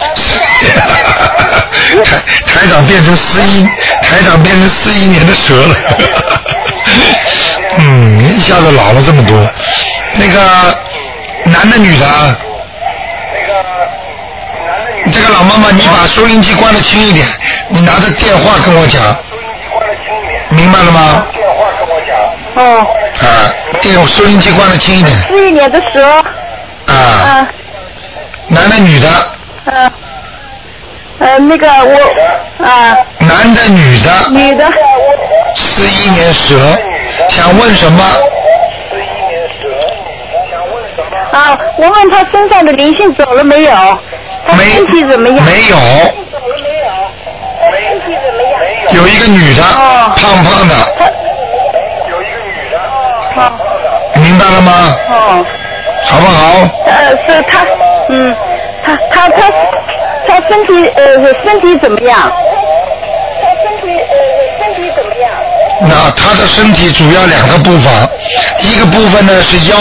[2.04, 3.64] 台台长变成四一，
[4.02, 5.74] 台长变成四一年的蛇了。
[7.78, 9.48] 嗯，一下子老了这么多。
[10.14, 10.40] 那个
[11.44, 12.36] 男的女的啊？
[15.12, 17.26] 这个老妈妈，你把收音机关的轻一点，
[17.68, 19.02] 你拿着电话跟我讲。
[20.50, 21.26] 明白了吗？
[22.54, 22.86] 哦。
[23.22, 23.26] 啊，
[23.80, 25.16] 电收音机关的轻一点。
[25.18, 26.04] 四一年的蛇。
[26.92, 27.48] 啊。
[28.48, 29.08] 男的女的？
[29.66, 29.92] 呃。
[31.20, 32.96] 呃，那个我啊。
[33.18, 34.10] 男的女的？
[34.30, 34.66] 女的。
[35.54, 36.56] 四一年蛇，
[37.28, 38.02] 想问什么？
[41.32, 43.72] 啊，我问他身上的灵性走了没有？
[44.46, 45.44] 他身体怎么样？
[45.44, 45.76] 没有。
[48.90, 50.74] 有一个女的，哦胖胖的。
[54.22, 54.72] 明白了吗？
[55.10, 55.46] 哦。
[56.02, 56.68] 好不好？
[56.86, 57.64] 呃，是他，
[58.08, 58.34] 嗯，
[58.82, 59.52] 他他他
[60.26, 61.04] 他身体呃
[61.44, 62.32] 身体怎么样？
[63.42, 64.16] 他身体呃
[64.58, 65.30] 身体怎么样？
[65.82, 67.92] 那他的身体主要两个部分，
[68.60, 69.76] 一个部分呢是腰，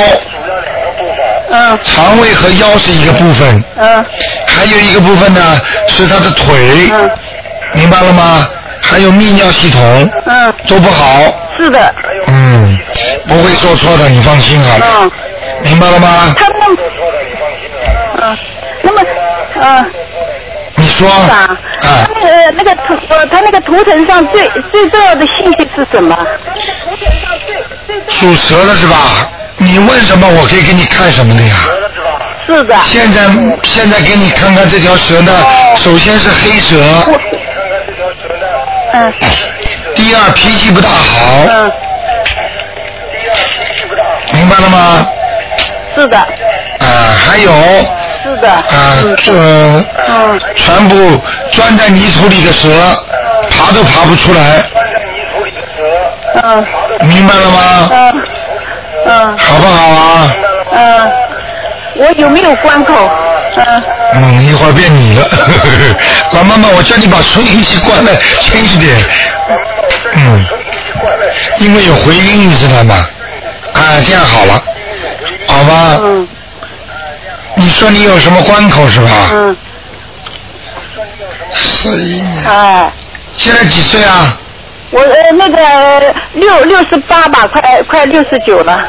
[1.52, 4.06] 嗯，肠胃和腰是一个部分，嗯，
[4.46, 5.40] 还有一个部分呢
[5.88, 7.10] 是他的腿，嗯，
[7.74, 8.46] 明白了吗？
[8.82, 11.22] 还有泌尿系统，嗯，都不好，
[11.58, 11.96] 是的，
[12.28, 12.78] 嗯，
[13.30, 15.12] 不会做错的，你放心好了，嗯，
[15.64, 16.34] 明白了吗？
[16.38, 16.78] 他那么，
[18.22, 18.38] 嗯，
[18.82, 19.02] 那么
[19.62, 19.92] 嗯，
[20.76, 21.08] 你说。
[21.10, 26.18] 啊他那个那个图呃，他那个图腾上最最重要的信息是什么？
[28.10, 28.98] 属蛇的是吧？
[29.58, 31.56] 你问什么，我可以给你看什么的呀。
[32.46, 32.76] 是的。
[32.84, 33.22] 现在
[33.64, 35.32] 现在给你看看这条蛇呢，
[35.78, 36.76] 首先是黑蛇，
[38.94, 39.14] 嗯
[39.96, 41.72] 第二脾气不大好，嗯，
[44.40, 45.06] 明白了吗？
[45.94, 46.26] 是的，啊，
[47.28, 47.52] 还有
[48.24, 48.50] 是的。
[48.50, 48.64] 啊，
[49.18, 51.20] 这嗯全部
[51.52, 52.70] 钻在泥土里的蛇，
[53.50, 54.64] 爬都爬不出来，
[56.42, 56.66] 嗯
[57.02, 57.90] 明白了吗？
[57.92, 58.24] 嗯
[59.08, 60.32] 嗯好不好啊？
[60.72, 61.12] 嗯，
[61.98, 62.94] 我有没有关口？
[63.58, 65.28] 嗯嗯，一会儿变你了，
[66.32, 68.96] 老妈妈，我叫你把收音机关了轻一点。
[70.16, 70.46] 嗯，
[71.58, 73.06] 因为有回音，你知道吗？
[73.84, 74.64] 啊，这样好了，
[75.48, 76.00] 好吧？
[76.02, 76.28] 嗯
[77.56, 79.10] 你说你有什么关口是吧？
[79.34, 79.58] 嗯，
[81.54, 82.90] 四一年，哎，
[83.36, 84.38] 现在几岁啊？
[84.92, 88.82] 我呃那个六六十八吧，快快六十九了。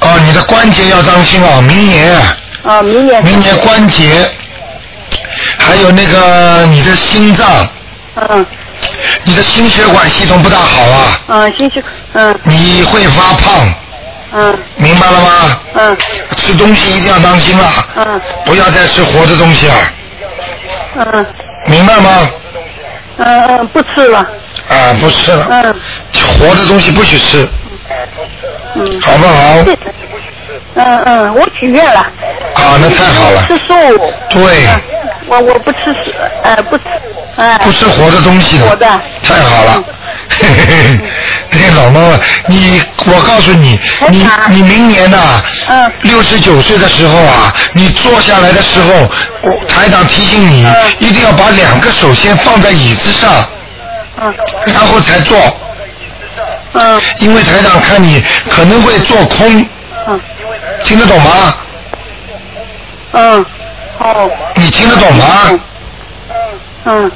[0.00, 3.24] 哦，你的关节要当心哦，明年啊，啊，明年。
[3.24, 4.30] 明年关节，
[5.60, 7.68] 还有那个你的心脏，
[8.16, 8.44] 嗯。
[9.24, 11.82] 你的心血管系统不大好啊，嗯，心血
[12.14, 12.34] 嗯。
[12.44, 13.68] 你会发胖，
[14.32, 14.58] 嗯。
[14.76, 15.60] 明白了吗？
[15.74, 15.96] 嗯。
[16.36, 18.20] 吃东西一定要当心了，嗯。
[18.46, 19.74] 不要再吃活的东西了，
[20.96, 21.26] 嗯。
[21.66, 22.30] 明白吗？
[23.18, 24.18] 嗯嗯，不吃了。
[24.68, 25.74] 啊，不吃了，嗯。
[26.38, 27.46] 活的东西不许吃，
[28.76, 29.00] 嗯。
[29.02, 29.62] 好不好？
[29.62, 29.76] 对。
[30.74, 32.00] 嗯嗯，我许愿了。
[32.54, 33.42] 啊，那太好了。
[33.46, 33.74] 吃素。
[34.30, 34.99] 对，嗯
[35.30, 36.12] 我我不吃死，
[36.42, 36.84] 呃不吃，
[37.36, 37.56] 哎。
[37.58, 38.66] 不吃活的东西的。
[38.66, 38.86] 活的。
[39.22, 39.82] 太好了。
[40.28, 40.98] 嘿嘿嘿，
[41.50, 43.78] 嘿，老妈妈，你我告诉你，
[44.10, 49.08] 你你明年呐、嗯六十九岁的时候啊，你坐下来的时候，
[49.42, 53.44] 我台长提醒你，嗯一定要把两个手先放在椅子上，
[54.20, 54.32] 嗯
[54.66, 55.38] 然后才坐，
[56.74, 59.64] 嗯因为台长看你可能会做空，
[60.08, 60.20] 嗯
[60.82, 61.54] 听得懂吗？
[63.12, 63.44] 嗯，
[64.00, 65.24] 哦你听得懂吗？
[66.84, 67.10] 嗯。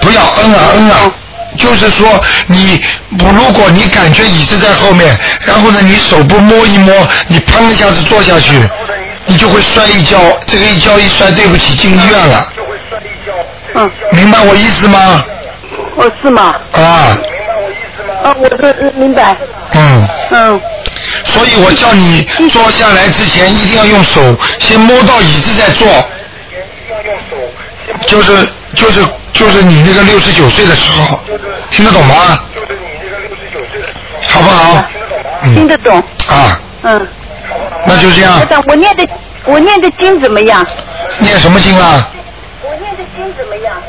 [0.00, 1.12] 不要嗯啊嗯啊，
[1.56, 2.06] 就是说
[2.46, 2.80] 你
[3.18, 6.94] 不，如果你感觉椅子在后面，然后呢你手不摸一摸，
[7.26, 8.60] 你砰一下子坐下去，
[9.26, 12.52] 你就会摔一跤，这个一跤一摔，对不起，进医院了，
[13.74, 15.24] 嗯，明白我意思吗？
[15.96, 16.54] 哦是吗？
[16.72, 17.18] 啊，
[18.24, 19.36] 啊我是明白，
[19.72, 20.60] 嗯，嗯
[21.24, 24.20] 所以我叫你坐下来之前一定要用手
[24.58, 25.86] 先摸到椅子再坐，
[28.06, 31.20] 就是就是就是你那个六十九岁的时候，
[31.70, 32.38] 听得懂吗？
[34.26, 34.84] 好不好？
[35.42, 35.96] 嗯听得懂，
[36.28, 37.08] 啊，嗯。
[37.86, 39.08] 那就这样我念的
[39.44, 40.66] 我念的经怎么样？
[41.18, 42.10] 念什么经啊？
[42.62, 43.80] 我念的经怎么样？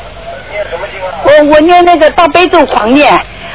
[0.50, 3.12] 念什么经我我念那个大悲咒狂念，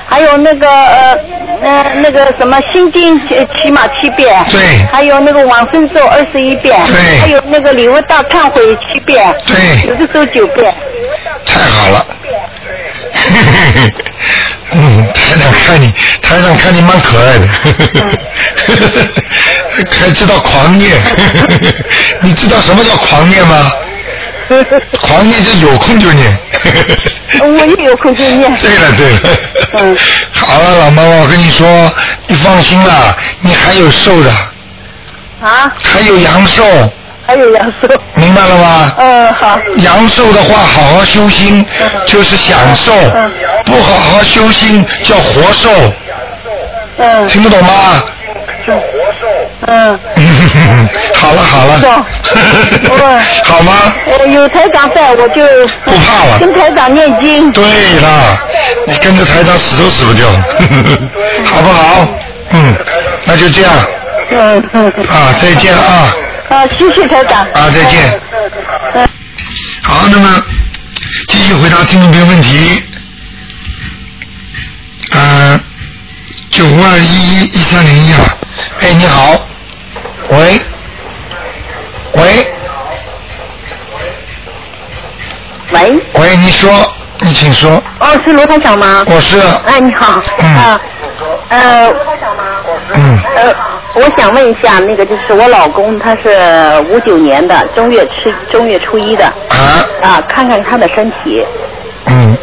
[0.08, 1.18] 还有那个呃
[1.62, 4.86] 呃那个什么心经起起码七遍，对。
[4.91, 7.20] 还有那个往生咒二十一遍，对。
[7.20, 9.89] 还有那个礼物大忏悔七遍，对。
[9.89, 10.74] 有的时候九遍，
[11.46, 12.06] 太好了。
[14.72, 15.91] 嗯， 台长看你，
[16.22, 17.48] 台长看你蛮可爱的，
[19.89, 20.91] 还知道狂念。
[22.22, 23.72] 你知道什么叫狂念吗？
[25.01, 26.38] 狂念就有空就念。
[27.41, 28.51] 我也有空就念。
[28.60, 29.19] 对了对了。
[29.79, 29.97] 嗯。
[30.31, 31.91] 好了，老妈妈，我跟你说，
[32.27, 34.29] 你放心啦，你还有寿的，
[35.41, 36.63] 啊，还有阳寿，
[37.25, 37.88] 还有阳寿。
[38.13, 38.93] 明白了吗？
[38.97, 39.60] 嗯，好。
[39.77, 41.65] 阳寿的话，好好修心
[42.05, 43.31] 就是享受，嗯
[43.65, 45.69] 不好好修心叫活寿，
[46.97, 48.03] 嗯听不懂吗？
[48.65, 48.84] 叫活
[49.19, 49.27] 寿
[49.67, 49.99] 嗯，
[51.26, 52.06] 好了好了懂，
[53.46, 53.74] 好吗？
[54.06, 55.42] 我有台长在，我就
[55.84, 57.52] 不怕了跟台长念经。
[57.52, 57.64] 对
[58.00, 58.38] 了，
[58.86, 60.28] 你跟着台长死都死不掉，
[61.44, 62.08] 好不好？
[62.52, 62.76] 嗯，
[63.26, 63.74] 那就这样
[64.30, 64.86] 嗯嗯。
[65.08, 66.14] 啊，再见啊
[66.50, 67.42] 啊，谢谢台长。
[67.54, 68.20] 啊，再见。
[68.94, 69.08] 嗯。
[69.82, 70.44] 好，那么
[71.28, 72.84] 继续回答听众朋友问题。
[75.12, 75.60] 呃，
[76.52, 78.38] 九五二一一一三零一啊，
[78.82, 79.48] 哎，你好，
[80.30, 80.60] 喂，
[82.15, 82.47] 喂，
[85.71, 86.71] 喂，喂，你说，
[87.19, 89.04] 你请说，哦，是罗台长吗？
[89.08, 90.21] 我是，哎，你好。
[90.39, 90.80] 嗯啊，
[91.49, 91.93] 呃，
[92.93, 93.56] 嗯，呃，
[93.95, 96.30] 我想问一下，那个就是我老公，他是
[96.89, 99.25] 五九年的，正月初正月初一的。
[99.25, 99.86] 啊。
[100.01, 101.45] 啊，看看他的身体。
[102.06, 102.38] 嗯。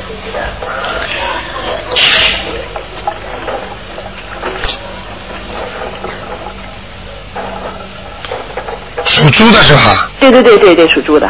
[9.31, 10.11] 猪的是吧？
[10.21, 11.29] 对对对对对，属猪的。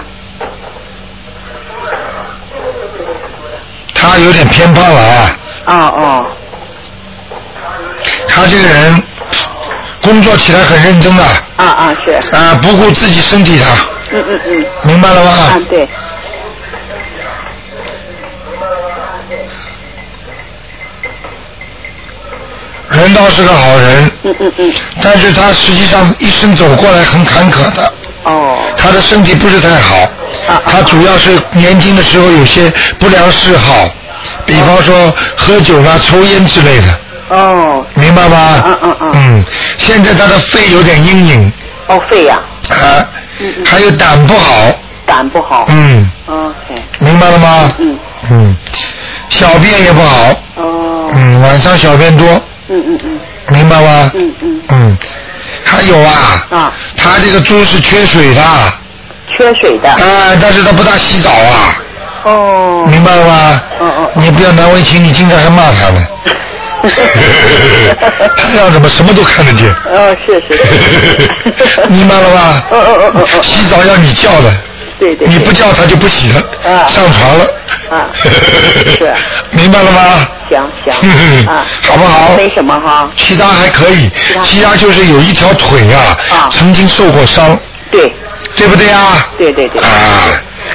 [3.95, 5.37] 他有点偏胖了啊。
[5.67, 6.27] 哦哦。
[8.29, 9.03] 他这个人
[10.03, 11.23] 工作起来很认真的。
[11.57, 12.37] 啊啊是。
[12.37, 13.65] 啊，不顾自己身体的。
[14.11, 14.67] 嗯嗯嗯。
[14.83, 15.31] 明白了吗？
[15.31, 15.89] 啊对。
[22.93, 24.11] 人倒是个好人。
[24.23, 24.75] 嗯嗯嗯。
[25.03, 27.95] 但是他实际上一生走过来很坎坷的。
[28.25, 28.59] 哦。
[28.77, 29.97] 他的身体不是太好。
[30.47, 30.61] 啊。
[30.67, 33.89] 他主要是年轻的时候有些不良嗜好，
[34.45, 36.99] 比方说喝酒啦、抽烟之类的。
[37.31, 37.85] 哦。
[37.95, 38.63] 明白吗？
[38.67, 39.11] 嗯嗯嗯。
[39.15, 39.45] 嗯，
[39.79, 41.53] 现在他的肺有点阴影。
[41.89, 42.39] 哦，肺呀。
[42.69, 43.07] 啊。
[43.39, 43.65] 嗯嗯。
[43.65, 44.71] 还有胆不好。
[45.07, 45.67] 胆不好。
[45.69, 46.11] 嗯。
[46.27, 46.83] OK。
[46.99, 47.73] 明白了吗？
[47.79, 47.99] 嗯。
[48.31, 48.57] 嗯，
[49.29, 50.31] 小便也不好。
[50.57, 51.11] 哦。
[51.15, 52.41] 嗯，晚上小便多。
[52.69, 53.21] 嗯嗯嗯。
[53.49, 54.11] 明白吗？
[54.15, 54.63] 嗯嗯。
[54.69, 54.99] 嗯，
[55.65, 56.47] 还有啊。
[56.51, 56.73] 啊。
[56.97, 58.43] 他这个猪是缺水的。
[59.29, 59.89] 缺水的。
[59.89, 61.77] 啊，但是他不大洗澡啊。
[62.25, 62.85] 哦。
[62.89, 63.63] 明白了吗？
[63.81, 64.11] 嗯嗯。
[64.15, 66.07] 你不要难为情，你经常还骂他呢。
[68.37, 69.69] 他要怎么什么都看得见？
[69.87, 71.87] 哦，是是是。
[71.89, 72.63] 明白了吧？
[72.73, 73.43] 嗯嗯嗯嗯嗯。
[73.43, 74.53] 洗澡要你叫的。
[74.99, 75.27] 对对。
[75.29, 76.41] 你不叫他就不洗了。
[76.65, 76.87] 啊。
[76.89, 77.45] 上床了。
[77.91, 78.07] 啊。
[78.99, 79.15] 是。
[79.51, 80.29] 明白了吗？
[80.49, 80.95] 行行。
[81.03, 81.65] 嗯啊。
[81.83, 82.35] 好不好？
[82.37, 83.11] 没什么哈。
[83.17, 84.11] 其他还可以，
[84.45, 87.59] 其他就是有一条腿啊，啊曾经受过伤，
[87.91, 88.13] 对。
[88.55, 89.27] 对不对啊？
[89.39, 89.81] 对对对。
[89.83, 89.89] 啊，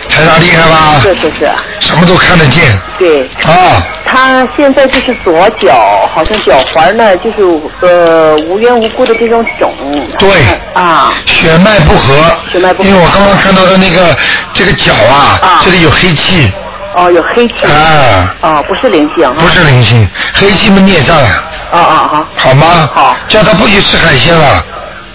[0.10, 1.00] 台长厉害吧？
[1.02, 1.50] 是是是。
[1.80, 2.64] 什么都看得见。
[2.98, 3.24] 对。
[3.44, 3.84] 啊。
[4.06, 7.44] 他现在就是左脚，好像脚踝呢，就是
[7.82, 9.74] 呃无缘无故的这种肿。
[10.18, 10.30] 对。
[10.74, 11.14] 啊。
[11.26, 12.16] 血脉不和。
[12.52, 12.90] 血脉不和。
[12.90, 14.16] 因为我刚刚看到的那个
[14.54, 16.52] 这个脚啊，啊这里有黑气。
[16.96, 17.54] 哦，有黑气。
[17.66, 18.34] 啊。
[18.42, 19.34] 哦，不是灵性啊。
[19.40, 21.44] 不是灵性，黑气嘛孽障啊。
[21.72, 22.28] 啊啊啊。
[22.36, 22.90] 好吗？
[22.94, 23.16] 好。
[23.28, 24.66] 叫他不许吃海鲜了。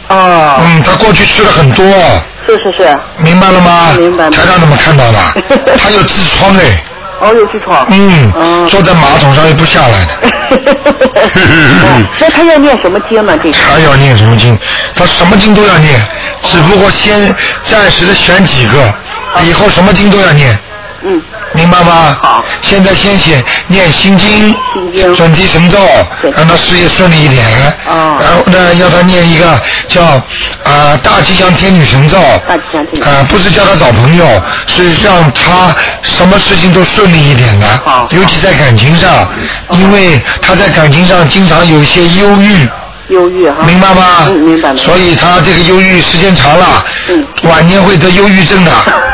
[0.09, 0.61] 啊。
[0.65, 1.85] 嗯，他过去吃了很多。
[2.47, 2.99] 是是是。
[3.19, 3.93] 明白了吗？
[3.99, 4.31] 明白。
[4.31, 5.19] 台长怎么看到的？
[5.79, 6.83] 他有痔疮哎。
[7.21, 7.87] 哦，有痔疮。
[7.89, 8.33] 嗯。
[8.35, 8.67] 哦。
[8.69, 10.09] 坐在马桶上又不下来的。
[12.21, 13.39] 那他要念什么经呢？
[13.43, 13.57] 这个。
[13.57, 14.59] 他要念什么经？
[14.95, 16.01] 他什么经都要念，
[16.43, 18.93] 只不过先暂时的选几个，
[19.43, 20.59] 以后什么经都要念。
[21.05, 21.23] 嗯。
[21.63, 22.19] 明白吗？
[22.21, 22.45] 好。
[22.61, 24.29] 现在先写念心经、
[24.75, 25.79] 心经准提神咒，
[26.37, 27.45] 让他事业顺利一点。
[27.87, 28.19] 哦。
[28.21, 30.03] 然后呢，要他念一个叫
[30.65, 32.19] 啊、大吉祥天女神咒。
[32.49, 35.73] 大吉祥天女啊、不是叫他找朋友，是让他
[36.03, 37.67] 什么事情都顺利一点的。
[37.85, 39.29] 好尤其在感情上，
[39.71, 42.69] 因为他在感情上经常有一些忧郁。
[43.09, 43.59] 忧郁哈。
[43.65, 44.03] 明白吗？
[44.27, 44.83] 嗯，明白明白。
[44.83, 48.73] 所以他这个忧郁时间长了，嗯晚年会得忧郁症的，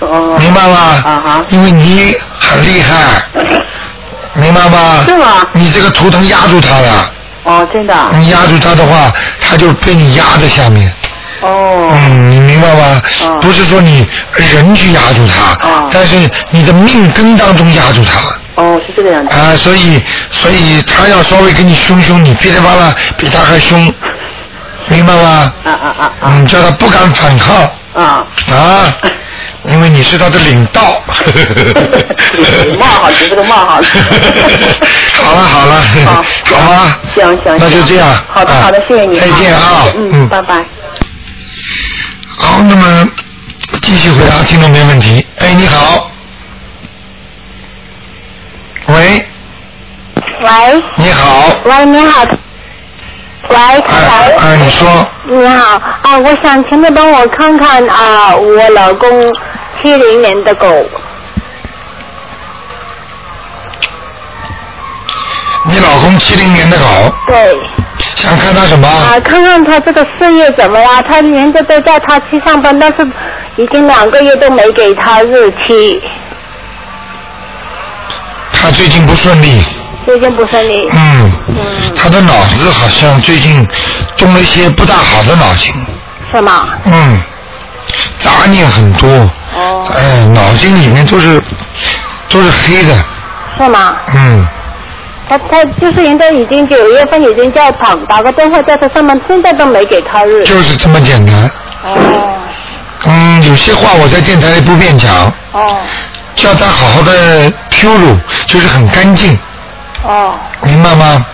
[0.00, 0.36] 哦。
[0.38, 0.76] 明白吗？
[1.04, 1.42] 啊哈。
[1.50, 3.22] 因为你很厉害，
[4.34, 5.04] 明白吗？
[5.04, 7.10] 是吗你这个图腾压住他了，
[7.44, 8.10] 哦，真的啊。
[8.14, 10.92] 你压住他的话，他就被你压在下面。
[11.40, 11.88] 哦。
[11.92, 13.00] 嗯，你明白吗？
[13.24, 14.06] 哦不是说你
[14.36, 18.62] 人去压住他，哦但是你的命根当中压住他。
[18.62, 19.34] 哦，是这个样子。
[19.34, 23.92] 啊，所以所以他要稍微跟你凶凶，你噼里啪啦比他还凶，
[24.88, 25.52] 明白吗？
[25.64, 27.56] 啊啊啊啊嗯，叫他不敢反抗
[27.94, 28.26] 啊！
[28.50, 28.94] 啊，
[29.68, 31.02] 因为你是他的领导。
[32.78, 33.80] 冒好，这个冒好。
[35.14, 36.24] 好 了好了，好
[36.56, 36.96] 好吗？
[37.14, 38.08] 行行那就这样。
[38.30, 39.18] 好的好的，谢谢你。
[39.18, 40.64] 再见啊，嗯，拜拜。
[42.28, 43.08] 好，那么
[43.82, 45.26] 继续回答听众朋友问题。
[45.38, 46.10] 哎，你好。
[48.86, 49.26] 喂，
[50.40, 51.50] 喂，你好。
[51.64, 52.24] 喂，你好。
[53.50, 55.06] 喂，哎哎，你说。
[55.24, 59.08] 你好啊，我想请你帮我看看啊，我老公
[59.82, 60.66] 七零年的狗，
[65.66, 66.84] 你老公七零年的狗，
[67.28, 67.58] 对
[68.16, 68.88] 想看他什么？
[68.88, 71.02] 啊，看看他这个事业怎么样？
[71.08, 73.06] 他人家都叫他去上班，但是
[73.56, 76.02] 已经两个月都没给他日期，
[78.52, 79.64] 他最近不顺利。
[80.04, 80.88] 最近不顺利。
[80.90, 81.32] 嗯。
[81.48, 83.66] 嗯，他的脑子好像最近
[84.16, 85.74] 动了一些不大好的脑筋。
[86.32, 86.68] 是吗？
[86.84, 87.20] 嗯。
[88.18, 89.08] 杂念很多。
[89.56, 89.86] 哦。
[89.96, 91.42] 哎，脑筋里面都是
[92.28, 93.04] 都是黑的。
[93.58, 93.96] 是吗？
[94.14, 94.46] 嗯。
[95.28, 100.42] 他他就是人家已经九月份已经叫他打个电话叫他上班，现在都没给他日。
[100.44, 101.50] 就是这么简单。
[101.84, 102.34] 哦
[103.06, 105.76] 嗯，有些话我在电台里不便讲，哦
[106.34, 108.16] 叫他好好的 pure，
[108.46, 109.38] 就是很干净，
[110.02, 111.24] 哦，明白吗？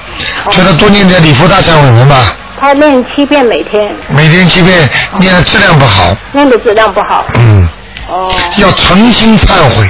[0.50, 4.88] 叫他多念点礼佛大忏悔文吧，他念七遍每天，每天七遍，
[5.18, 7.24] 念的质量不好，念的质量不好。
[7.34, 7.68] 嗯，
[8.09, 9.88] 哦要诚心忏悔，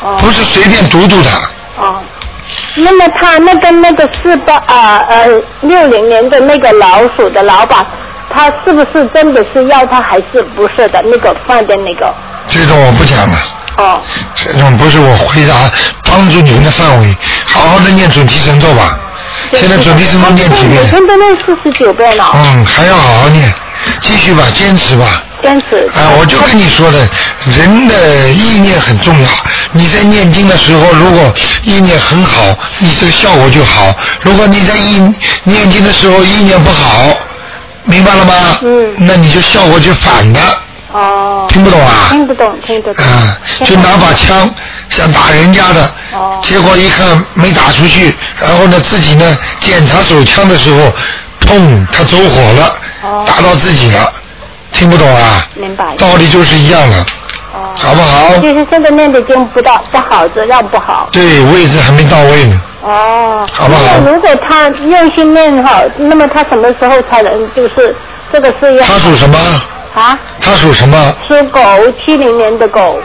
[0.00, 1.30] 哦不是随便读读的。
[1.78, 2.00] 哦，
[2.76, 5.26] 那么他那个那个四八啊呃
[5.62, 7.84] 六零年的那个老鼠的老板，
[8.30, 11.02] 他是不是真的是要他还是不是的？
[11.04, 12.12] 那个饭店那个。
[12.46, 13.38] 这种我不讲了。
[13.78, 14.00] 哦。
[14.34, 15.54] 这种不是我回答，
[16.04, 18.98] 帮助你们的范围，好好的念准提神咒吧。
[19.52, 20.82] 现在准提神咒念几遍？
[20.82, 22.30] 每天都念四十九遍了。
[22.34, 23.52] 嗯，还要好好念，
[24.00, 25.22] 继续吧，坚持吧。
[25.42, 25.76] 坚持。
[25.94, 27.06] 啊，我就跟你说的，
[27.46, 29.28] 人的意念很重要。
[29.72, 33.92] 你在念经的时候，如果意念很好，你这个效果就好；
[34.22, 35.00] 如果你在意
[35.44, 37.08] 念经的时候意念不好，
[37.84, 38.34] 明白了吗？
[38.62, 38.94] 嗯。
[38.98, 40.40] 那你就效果就反的。
[40.96, 41.46] 哦。
[41.48, 42.08] 听不懂啊？
[42.10, 43.04] 听不懂，听不懂。
[43.04, 44.52] 啊，就拿把枪
[44.88, 45.82] 想打人家的，
[46.14, 50.92] 哦结果一看没打出去，然后呢自己呢检查手枪的时候，
[51.40, 52.72] 砰，他走火了，
[53.02, 54.12] 哦打到自己了，
[54.72, 55.46] 听不懂啊？
[55.54, 55.84] 明白。
[55.98, 57.06] 道理就是一样的，
[57.54, 57.72] 哦。
[57.76, 58.36] 好不好？
[58.38, 61.08] 就是现在念的经不到不好，质量不好。
[61.12, 62.60] 对，位置还没到位呢。
[62.82, 63.46] 哦。
[63.52, 67.94] 好不好那如果他用心念好，那么他什么时候才能就是
[68.32, 68.82] 这个事业？
[68.82, 69.38] 他属什么？
[69.96, 70.18] 啊？
[70.40, 71.14] 他属什么？
[71.26, 71.60] 属狗，
[72.04, 73.00] 七零年的狗。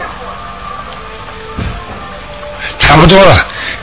[2.78, 3.34] 差不多了。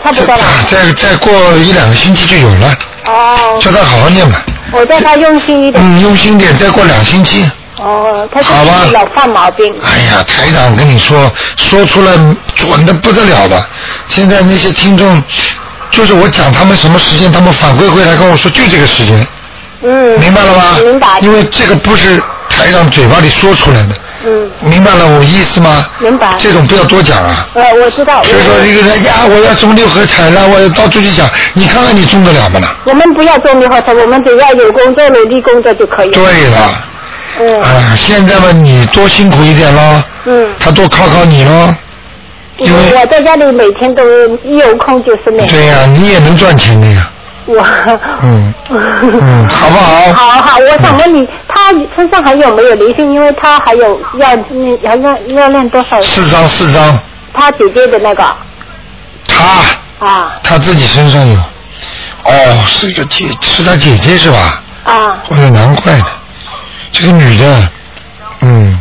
[0.03, 0.43] 差不多了。
[0.69, 2.73] 再再过一两个星期就有了，
[3.05, 3.59] 哦。
[3.59, 4.43] 叫他好好念吧。
[4.71, 5.83] 我叫他用心一点。
[5.83, 7.49] 嗯，用心点，再过两星期。
[7.79, 9.73] 哦，他好吧就是老犯毛病。
[9.83, 12.11] 哎呀，台长跟你说，说出来
[12.53, 13.65] 准的不得了的。
[14.07, 15.21] 现在那些听众，
[15.89, 19.27] 就是我讲他们什么时间，他们反馈回来跟我说就这个时间，
[19.81, 20.19] 嗯。
[20.19, 20.77] 明白了吗？
[20.83, 21.19] 明白。
[21.21, 22.21] 因为这个不是
[22.59, 23.95] 台长嘴巴里说出来的，
[24.25, 24.51] 嗯。
[24.61, 25.85] 明白了我意思吗？
[25.99, 26.35] 明白。
[26.37, 27.47] 这种不要多讲啊。
[27.53, 28.21] 呃，我知道。
[28.23, 32.67] 所以说一个人呀，我要中六合彩了，我要到处去讲，你看看你中得了不呢？
[32.83, 36.13] 我们不要中六合彩，我们只要有工作，努力工作就可以了。
[36.13, 36.83] 对了。
[37.39, 37.61] 嗯。
[37.61, 40.03] 啊，现在嘛，你多辛苦一点咯。
[40.25, 40.49] 嗯。
[40.59, 41.73] 他多靠靠你咯。
[42.57, 44.03] 因为我在家里每天都
[44.43, 45.45] 一有空就是那。
[45.45, 47.09] 对呀、你也能赚钱的呀。
[47.49, 47.65] 我。
[48.21, 48.53] 嗯。
[48.69, 50.13] 嗯， 好不好？
[50.13, 53.11] 好好，我想问你，他身上还有没有灵性？
[53.11, 56.01] 因为他还有要那还要要练多少？
[56.01, 56.97] 四张四张，
[57.33, 58.23] 他姐姐的那个
[59.27, 61.35] 他啊他自己身上有。
[62.25, 64.61] 哦，是个姐，是他姐姐是吧？
[64.83, 66.05] 啊哦，难怪的，
[66.91, 67.69] 这个女的，
[68.41, 68.79] 嗯，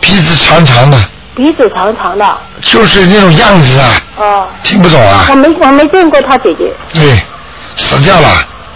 [0.00, 0.98] 鼻子长长的，
[1.34, 2.38] 鼻子长长的。
[2.62, 4.48] 就是那种样子啊，哦。
[4.62, 5.34] 听不懂啊我？
[5.34, 7.20] 没我没见过他姐姐对，
[7.76, 8.28] 死掉了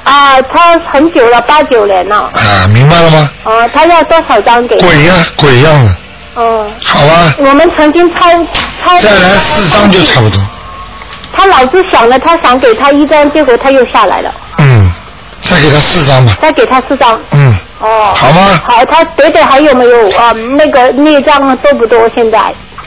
[0.04, 2.30] 啊，他很久了，八九年了。
[2.34, 3.30] 啊，明白了吗？
[3.44, 4.78] 哦，他要多少张给？
[4.78, 5.96] 鬼呀、鬼样子，
[6.34, 6.66] 哦。
[6.84, 8.30] 好啊，我们曾经抄
[8.84, 9.00] 抄。
[9.00, 10.40] 再来四张就差不多。
[11.32, 14.90] 他老是想了，他想给他一张，结果他又下来了，嗯，
[15.40, 16.36] 再给他四张吧。
[16.40, 17.20] 再给他四张。
[17.32, 18.12] 嗯，哦。
[18.14, 18.60] 好吗？
[18.68, 20.32] 好，他别的还有没有啊？
[20.56, 22.08] 那个孽障多不多？
[22.14, 22.38] 现在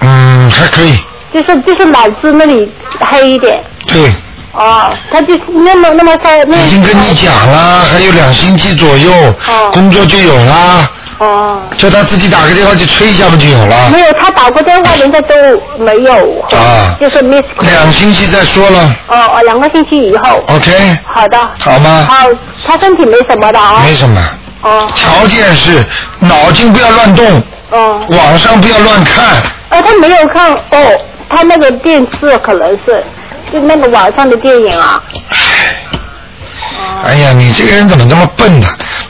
[0.01, 0.97] 嗯，还可以。
[1.31, 2.71] 就是就是脑子那里
[3.11, 3.63] 黑一点。
[3.87, 4.11] 对，
[4.53, 6.57] 哦，他就那么那么在那。
[6.57, 9.11] 已经跟你讲了，还有两星期左右，
[9.47, 10.89] 哦工作就有了。
[11.19, 11.61] 哦。
[11.77, 13.89] 叫他自己打个电话去催一下不就有了？
[13.91, 15.35] 没有，他打过电话，人家都
[15.77, 16.41] 没有。
[16.51, 17.43] 啊就是 miss。
[17.61, 20.43] 两星期再说了哦哦，两个星期以后。
[20.47, 21.37] ，OK，好的。
[21.59, 22.07] 好吗？
[22.09, 22.25] 好，
[22.65, 23.83] 他身体没什么的啊。
[23.85, 24.19] 没什么，
[24.61, 25.83] 哦条件是
[26.19, 28.05] 脑筋不要乱动，哦。
[28.09, 29.37] 网上不要乱看。
[29.71, 33.03] 哦，他没有看哦，他那个电视可能是
[33.51, 35.01] 就那个网上的电影啊。
[37.03, 38.67] 哎呀，你这个人怎么这么笨呢？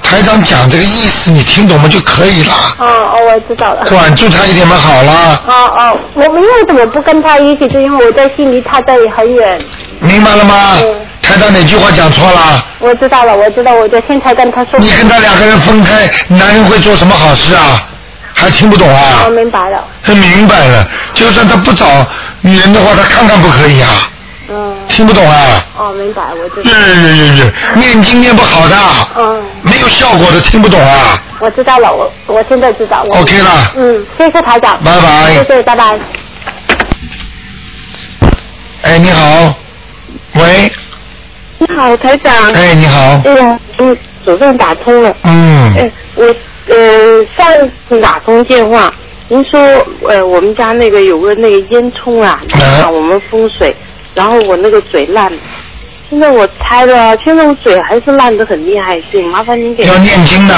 [0.10, 3.86] 台长讲这个意思，你听懂吗就可以了，哦哦，我知道了。
[3.88, 7.70] 管住他一点嘛好了，哦哦，我们因为怎么不跟他一起？
[7.70, 9.60] 是因为我在心里，他在很远。
[10.00, 10.78] 明白了吗？
[11.22, 12.66] 台长哪句话讲错了？
[12.80, 14.80] 我知道了，我知道，我就现在跟他说。
[14.80, 17.80] 你跟他两个人分开，男人会做什么好事啊？
[18.34, 19.30] 还听不懂啊我？
[19.30, 19.84] 明白了。
[20.04, 21.86] 他明白了，就算他不找
[22.42, 24.10] 女人的话，他看看不可以啊？
[24.50, 24.76] 嗯。
[24.88, 25.64] 听不懂啊？
[25.78, 26.70] 哦，明白，我知道。
[26.70, 28.76] 是是是是，念经念不好的，
[29.18, 31.22] 嗯，没有效果的，听不懂啊？
[31.40, 33.04] 我知道了，我我现在知道。
[33.04, 34.78] 了 OK 了嗯，谢谢台长。
[34.84, 36.00] 拜拜谢谢，拜拜。
[38.82, 39.54] 哎，你好，
[40.36, 40.72] 喂，
[41.60, 42.34] 你好，台长。
[42.54, 45.16] 哎，你好，哎呀，嗯，总算打通了。
[45.24, 46.26] 嗯，哎，我
[46.68, 47.46] 呃上
[47.88, 48.92] 次打通电话，
[49.28, 49.60] 您说
[50.08, 53.76] 呃我们家那个有个那个烟囱啊，影响我们风水，
[54.20, 55.32] 然后我那个嘴烂，
[56.10, 59.86] 现在我拆了，现在我嘴还是烂得很厉害，所以麻烦您给。
[59.86, 60.54] 要念经的，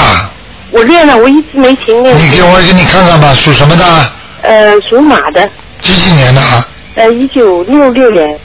[0.72, 2.16] 我练了，我一直没停练。
[2.16, 3.84] 你给我给你看看吧，属什么的？
[4.42, 5.48] 呃，属马的，
[5.80, 6.66] 几几年的啊？
[6.96, 8.36] 呃，一九六六年。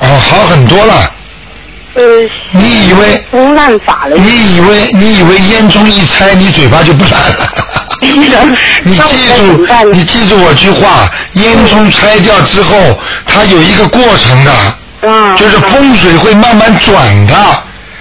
[0.00, 1.12] 哦，好很多了。
[1.92, 2.02] 呃，
[2.52, 4.16] 你以为不烂法了？
[4.16, 7.50] 你以为你以为烟囱一拆，你嘴巴就不烂了？
[8.84, 9.00] 你记
[9.36, 14.52] 住，你记住我句话，烟囱拆掉之后，它有一个过程的。
[15.02, 17.34] 嗯，就是风水会慢慢转的。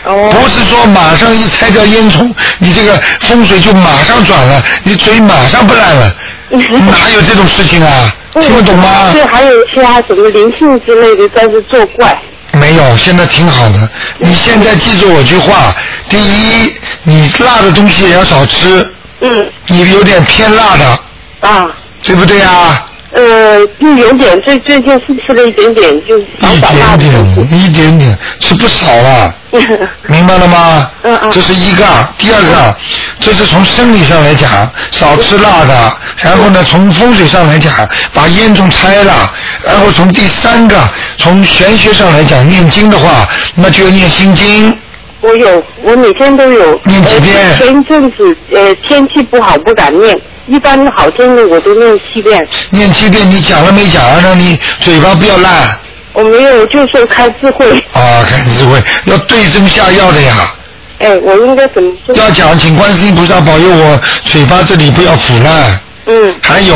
[0.05, 0.29] 哦。
[0.31, 6.15] 不是说马上一拆掉烟囱，你这个风水就马上转了，你嘴马上不烂了，
[6.49, 8.13] 哪有这种事情啊？
[8.39, 9.11] 听不懂吗？
[9.11, 12.17] 对，还有其他什么灵性之类的在这作怪。
[12.53, 13.89] 没有，现在挺好的。
[14.19, 15.75] 你现在记住我句话：
[16.07, 16.73] 第一，
[17.03, 18.87] 你辣的东西也要少吃。
[19.23, 19.51] 嗯。
[19.67, 20.99] 你有点偏辣的。
[21.39, 21.67] 啊。
[22.03, 22.85] 对不对啊？
[23.13, 27.11] 呃，就有点，最最近是吃了一点点，就少一少辣点。
[27.33, 29.33] 点，一点点，吃不少了。
[30.09, 30.91] 明白了吗？
[31.03, 31.31] 嗯嗯。
[31.31, 31.85] 这是一个，
[32.17, 32.75] 第二个，
[33.19, 35.97] 这是从生理上来讲，少吃辣的。
[36.17, 37.71] 然后呢，从风水上来讲，
[38.13, 39.31] 把烟囱拆了。
[39.63, 40.75] 然后从第三个，
[41.17, 44.77] 从玄学上来讲，念经的话，那就要念心经。
[45.23, 46.77] 我有，我每天都有。
[46.83, 52.45] 念几遍呃前一阵子呃天气不好不敢念，一般好天的我都念七遍。
[52.71, 54.19] 念七遍，你讲了没讲啊？
[54.21, 55.79] 让你嘴巴不要烂
[56.11, 57.65] 我没有，就说开智慧。
[57.93, 60.53] 啊，开智慧，要对症下药的呀。
[60.99, 62.13] 哎，我应该怎么做？
[62.15, 65.79] 要讲，请观世音菩萨保佑我嘴巴这里不要腐烂。
[66.07, 66.35] 嗯。
[66.41, 66.75] 还有，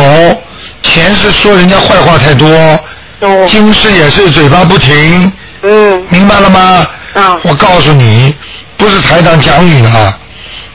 [0.82, 2.48] 前世说人家坏话太多，
[3.20, 5.30] 哦今世也是嘴巴不停。
[5.64, 6.06] 嗯。
[6.10, 6.88] 明白了吗？
[7.22, 7.39] 啊。
[7.43, 8.36] 我告诉你，
[8.78, 10.20] 不是台长讲你了，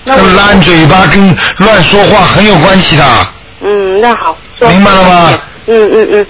[0.05, 3.05] 跟烂嘴巴跟乱说话很有关系的。
[3.61, 4.37] 嗯，那好。
[4.59, 5.39] 说明白了吗？
[5.67, 6.27] 嗯嗯嗯。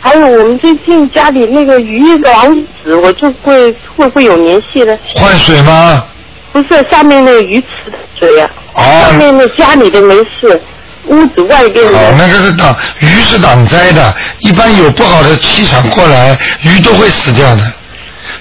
[0.00, 4.96] 还有我们最近家里那个鱼卵子，我就会会不会有联系呢？
[5.14, 6.04] 换水吗？
[6.52, 10.60] 不是下面那个鱼池的水啊，哦下面那家里的没事，
[11.06, 11.98] 屋子外边的。
[11.98, 17.72] 哦，那个是挡鱼是挡灾的，一般有不好的气场过来，鱼都会死掉的。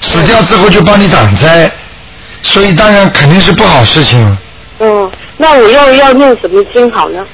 [0.02, 1.70] 死掉之后就帮你挡灾，
[2.42, 4.38] 所以当然肯定是不好事情。
[4.80, 7.26] 嗯，那我要要念什么经好呢？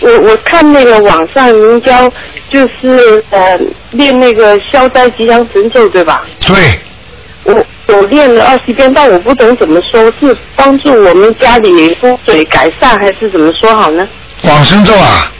[0.00, 2.10] 我我看那个网上您教
[2.50, 3.58] 就是呃
[3.92, 6.24] 练那个消灾吉祥神咒对吧？
[6.46, 6.78] 对。
[7.44, 14.06] 我我练了二十遍，但我不懂怎么说，是帮助我们家里风水改善，还是怎么说好呢？
[14.42, 15.30] 往生咒啊，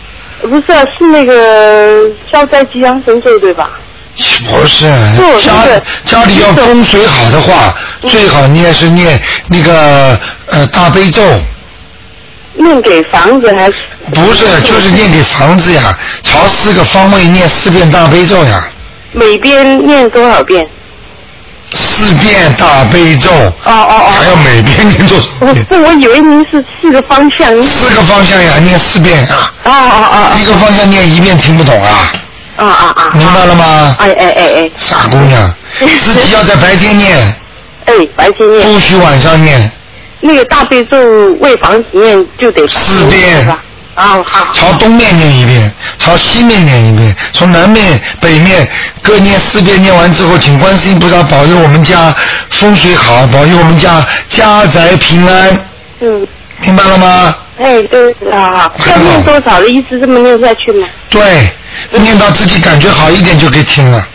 [0.42, 3.78] 不是啊，是那个消灾吉祥神咒对吧？
[4.46, 7.74] 不是是家是家里要风水好的话，
[8.08, 11.22] 最好念是念那个呃大悲咒。
[12.54, 13.74] 念给房子还是？
[14.12, 18.68] 不是，就是念给房子呀，朝四个方位念四遍大悲咒呀，
[19.12, 20.62] 每边念多少遍？
[21.70, 23.30] 四遍大悲咒。
[23.30, 24.10] 哦哦哦。
[24.10, 25.66] 还要每边念多少我遍？
[25.70, 27.62] 是我以为您是四个方向。
[27.62, 29.50] 四个方向呀，念四遍啊。
[29.64, 30.38] 哦哦哦。
[30.38, 32.12] 一个方向念一遍听不懂啊？
[32.56, 33.10] 啊啊啊！
[33.14, 33.96] 明白了吗？
[33.98, 34.70] 哎哎哎哎。
[34.76, 37.18] 傻姑娘，自己要在白天念。
[37.86, 38.62] 哎，白天念。
[38.72, 39.70] 不许晚上念。
[40.20, 40.96] 那个大悲咒
[41.40, 43.46] 为房子念就得四遍。
[43.94, 44.52] 啊好。
[44.54, 48.68] 朝东面念一遍，朝西面念一遍，从南面、北面
[49.02, 49.80] 各念四遍。
[49.82, 52.14] 念完之后，请观世音菩萨保佑我们家
[52.50, 55.58] 风水好，保佑我们家家宅平安。
[56.00, 56.26] 嗯。
[56.60, 57.34] 明白了吗？
[57.58, 60.86] 哎，对啊， 要念多少的意思这么念下去吗？
[61.10, 61.50] 对，
[61.92, 64.06] 念到自己感觉好一点就可以听了，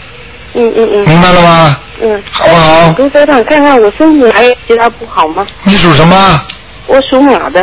[0.53, 1.03] 嗯嗯嗯。
[1.07, 1.77] 明白了吗？
[2.01, 2.21] 嗯。
[2.31, 2.93] 好不好？
[2.97, 5.45] 卢台长，看看我身体还有其他不好吗？
[5.63, 6.41] 你属什么？
[6.87, 7.61] 我属马的。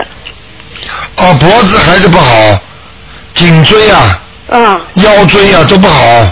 [1.16, 2.58] 哦，脖子还是不好，
[3.34, 4.20] 颈椎啊、
[4.50, 6.26] 啊，腰椎啊都不好，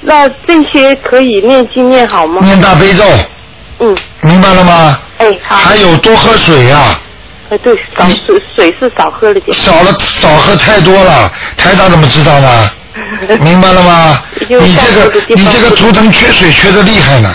[0.00, 2.40] 那这些可以念经念好吗？
[2.42, 3.04] 念大悲咒。
[3.80, 3.96] 嗯。
[4.22, 4.98] 明白了吗？
[5.18, 5.56] 哎，好。
[5.56, 6.98] 还有多喝水呀、
[7.50, 9.56] 哎，对，少水水是少喝了点。
[9.56, 12.70] 少了少喝太多了，台长怎么知道呢？
[13.40, 14.22] 明白了吗？
[14.38, 17.28] 你这个你这个图腾缺水缺的厉害呢，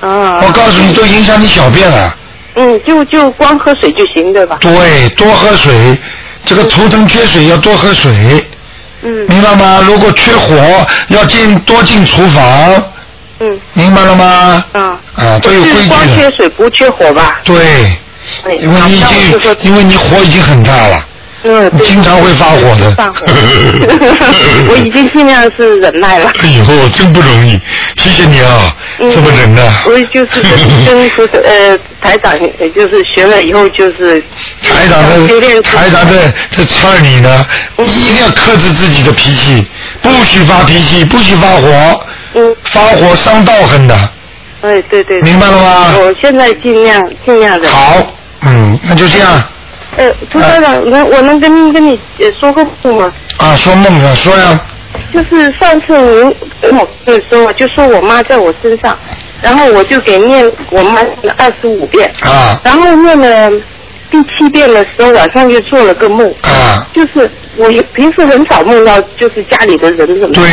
[0.00, 0.40] 啊。
[0.42, 2.14] 我告诉你，都影响你小便了。
[2.54, 4.58] 嗯，就就光喝水就行，对吧？
[4.60, 5.96] 对，多喝水，
[6.44, 8.44] 这个图腾缺水要多喝水。
[9.02, 9.26] 嗯。
[9.28, 9.82] 明白吗？
[9.86, 12.82] 如果缺火，要进多进厨房。
[13.40, 13.60] 嗯。
[13.72, 14.64] 明白了吗？
[14.72, 15.00] 啊。
[15.14, 16.30] 啊，都有规矩就是光缺。
[16.36, 17.40] 水不缺火吧？
[17.44, 17.98] 对，哎
[18.60, 21.06] 因为你已经，因为你火已经很大了，
[21.44, 22.90] 嗯，对经常会发火的。
[22.96, 23.26] 发火
[24.70, 26.30] 我已经尽量是忍耐了。
[26.40, 27.58] 哎呦，真不容易，
[27.96, 29.62] 谢谢你啊，嗯这么忍耐。
[29.86, 34.22] 我就是跟 跟菩萨呃台长，呃就是学了以后就是
[34.62, 39.64] 台长的台长在在劝你呢，你一定要克制自己的脾气，
[40.02, 42.04] 不许发脾气，不许发火，
[42.34, 43.94] 嗯，发火伤道行的。
[44.60, 45.20] 哎对对。
[45.22, 47.70] 明白了吗我现在尽量尽量忍。
[47.70, 47.96] 好，
[48.42, 49.42] 嗯，那就这样。
[49.96, 53.12] 呃，涂校长，能我能跟您跟你呃说个梦吗？
[53.38, 54.60] 啊，说梦啊，说呀，
[55.12, 58.96] 就是上次您跟我的时候，就说我妈在我身上，
[59.42, 61.00] 然后我就给念我妈
[61.36, 63.50] 二十五遍，啊，然后念了
[64.10, 70.32] 第七遍的时候，晚上就做了个梦，啊，就是我平时很少梦到就是家里的人什么。
[70.32, 70.44] 对，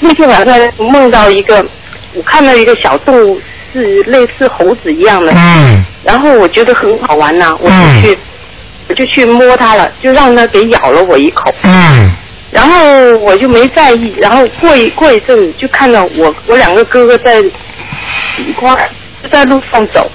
[0.00, 1.64] 那天晚上梦到一个，
[2.14, 3.40] 我看到一个小动物
[3.72, 5.84] 是类似猴子一样的，嗯。
[6.04, 8.18] 然后我觉得很好玩呐、我就去、
[8.88, 12.10] 我就去摸它了，就让它给咬了我一口，嗯。
[12.50, 17.40] 然后我就没在意，然后过一过一阵子就看到我我两个哥哥在
[18.38, 18.88] 一块儿
[19.22, 20.10] 就在路上走，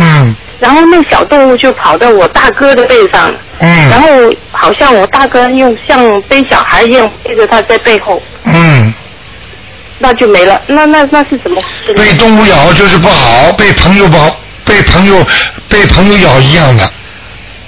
[0.00, 0.34] 嗯。
[0.58, 8.54] 然后那小动物就跑到我大哥的背上，然嗯后好像我大哥用像背小孩一样背着他在背后，嗯，
[10.02, 10.60] 那就没了。
[10.66, 11.94] 那那那是怎么回事？
[11.94, 15.24] 被动物咬就是不好，被朋友不好，被朋友
[15.68, 16.90] 被朋友咬一样的，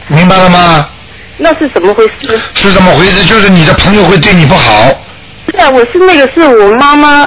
[0.08, 0.88] 明白了吗？
[1.36, 2.40] 那是怎么回事？
[2.54, 3.24] 是怎么回事？
[3.24, 4.88] 就是你的朋友会对你不好，
[5.48, 7.20] 是啊，我是那个是我妈妈，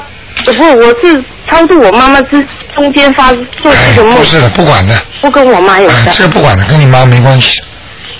[0.45, 2.45] 呃不，我是超度我妈妈之
[2.75, 3.31] 中间发
[3.61, 6.15] 做哎，这个梦不，是的，不管的，不跟我妈有哎，关。
[6.17, 7.61] 这不管的，跟你妈没关系，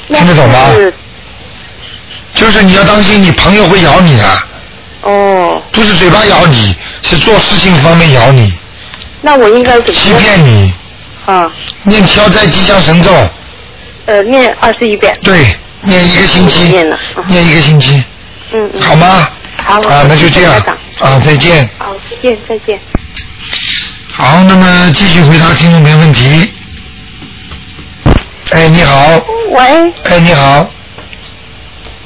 [0.08, 0.72] 听得懂吗？
[0.74, 0.94] 是
[2.34, 4.24] 就是你要当心，你朋友会咬你的，
[5.08, 8.54] 哦，不是嘴巴咬你，是做事情方面咬你，
[9.22, 9.94] 那我应该怎么？
[9.94, 10.74] 欺骗你，
[11.26, 11.50] 啊，
[11.84, 13.10] 念消灾吉祥神咒，
[14.06, 15.18] 呃，念二十一遍。
[15.24, 18.04] 对，念一个星期念了，嗯念一个星期，
[18.52, 18.82] 嗯嗯。
[18.82, 19.30] 好吗？
[19.64, 19.80] 好。
[19.82, 20.54] 啊，那就这样
[21.00, 21.70] 啊，再见。
[21.78, 22.78] 好，再见，再见。
[24.12, 26.52] 好，那么继续回答听众朋友问题。
[28.50, 30.70] 哎，你好，喂哎，你好，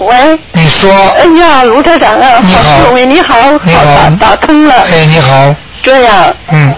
[0.02, 2.86] 喂，你说，哎呀，卢台长啊，你好。
[2.86, 3.86] 各位你好，你好。
[3.86, 6.74] 打打通了，哎，你好，这样，嗯，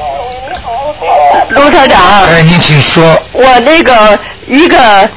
[1.52, 5.10] 卢台长，哎，你请说，我那个一个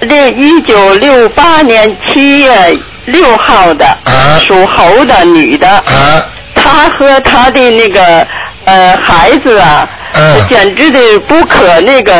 [0.00, 2.74] 那一九六八年七月
[3.04, 4.40] 六号的，啊。
[4.46, 6.24] 属猴的女的，啊，
[6.54, 8.26] 她和她的那个
[8.64, 10.98] 呃孩子啊，嗯简直的
[11.28, 12.12] 不可那个，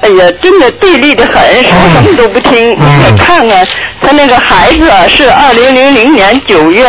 [0.00, 2.74] 哎呀，真的对立的很，说什么都不听。
[2.78, 3.66] 嗯你看看，
[4.00, 6.86] 他那个孩子啊，是二零零零年九月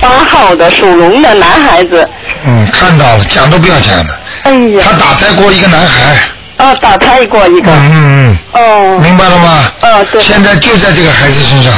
[0.00, 2.08] 八号的属龙的男孩子。
[2.46, 4.20] 嗯，看到了，讲都不要讲了。
[4.42, 6.16] 哎呀，他打胎过一个男孩，
[6.58, 7.70] 啊，打胎过一个。
[7.70, 8.60] 嗯嗯哦
[8.98, 9.72] 嗯，明白了吗？
[9.80, 10.22] 哦，对。
[10.22, 11.72] 现在就在这个孩子身上，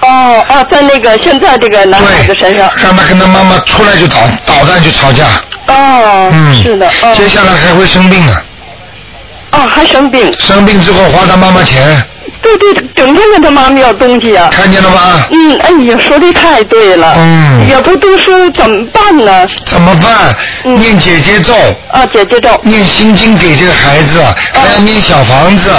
[0.00, 2.70] 哦哦，在那个现在这个男孩子身上。
[2.76, 5.24] 让他跟他妈妈出来就捣捣蛋就吵架，
[5.66, 7.14] 哦，嗯，是的，哦。
[7.14, 8.32] 接下来还会生病呢，
[9.52, 10.32] 哦，还生病。
[10.38, 12.02] 生病之后花他妈妈钱，
[12.42, 14.48] 对对，整天跟他妈妈要东西啊。
[14.52, 15.26] 看见了吗？
[15.30, 17.14] 嗯，哎呀，说的太对了。
[17.16, 19.46] 嗯也不读书怎么办呢？
[19.64, 20.34] 怎么办？
[20.64, 21.54] 嗯念姐姐咒，
[21.90, 22.48] 啊，姐姐咒。
[22.62, 24.20] 念心经给这个孩子，
[24.52, 25.70] 还要念小房子，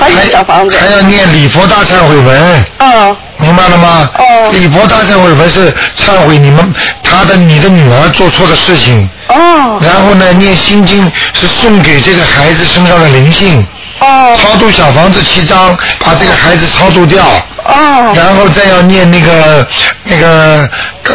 [0.00, 0.76] 还有小房子。
[0.78, 3.16] 还要念礼佛大忏悔文，哦。
[3.38, 4.10] 明白了吗？
[4.18, 4.50] 哦。
[4.52, 6.72] 礼佛大忏悔文是忏悔你们
[7.02, 9.78] 他的你的女儿做错的事情，哦。
[9.80, 13.66] 然后呢，念心经是送给这个孩子身上的灵性，
[14.00, 17.24] 哦超度小房子七张，把这个孩子超度掉。
[17.64, 19.66] 哦然后再要念那个
[20.04, 20.68] 那个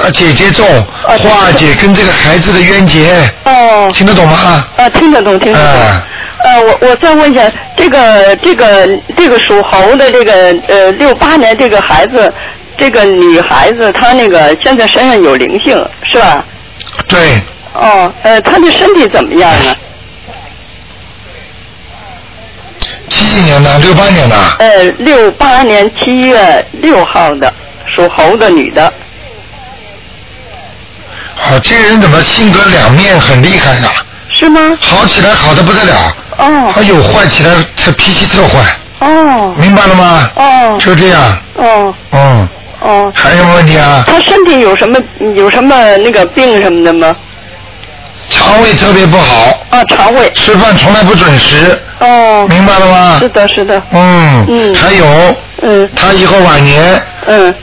[0.04, 0.64] 呃姐姐咒，
[1.04, 3.90] 化解跟这个孩子的冤结，哦。
[3.92, 4.66] 听得懂吗？
[4.78, 5.68] 啊，听得懂，听得懂。
[5.72, 6.04] 啊
[6.44, 12.32] 呃，我我再问一下，这个这个这个属猴的这个呃六八年这个孩子，
[12.78, 16.46] 这个女孩子她那个现在身上有灵性是吧？
[17.08, 17.42] 对，
[17.74, 19.76] 哦，呃，她的身体怎么样呢？
[23.16, 27.52] 七几年的，六八年的，呃，六八年七月六号的，
[27.96, 28.84] 属猴的女的。
[31.38, 33.90] 啊，这个人怎么性格两面很厉害呀、
[34.34, 34.60] 是吗？
[34.82, 38.60] 好起来好的不得了，哦还有坏起来他脾气特坏，
[39.00, 40.30] 哦明白了吗？
[40.36, 42.50] 哦就这样，哦嗯，
[42.82, 43.14] 哦。
[43.16, 44.04] 还有什么问题啊？
[44.06, 45.00] 他身体有什么
[45.36, 47.16] 有什么那个病什么的吗？
[48.30, 50.32] 肠胃特别不好，啊，肠胃。
[50.34, 52.46] 吃饭从来不准时，哦。
[52.50, 53.82] 明白了吗是的，是的。
[53.92, 57.54] 嗯，嗯还有，嗯他以后晚年嗯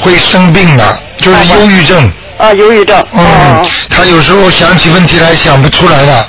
[0.00, 2.10] 会生病的，就是忧郁症。
[2.36, 3.02] 啊，忧郁症。
[3.12, 6.26] 嗯哦。，他有时候想起问题来想不出来的。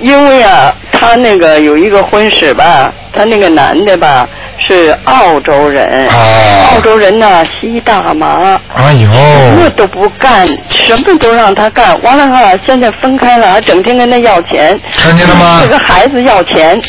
[0.00, 4.28] 因为啊，他那个有一个婚史吧，他那个男的吧
[4.58, 6.06] 是澳洲人。
[6.08, 8.60] 哦澳洲人呢吸大麻。
[8.74, 12.00] 哎呦，什么都不干，什么都让他干。
[12.02, 14.78] 完了哈，现在分开了，还整天跟他要钱。
[14.96, 16.80] 看见了吗这个孩子要钱。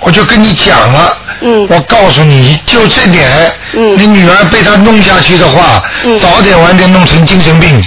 [0.00, 3.26] 我就跟你讲了，嗯我告诉你就这点，
[3.74, 7.82] 嗯你女儿被他弄下去的话，嗯早点晚点弄成精神病，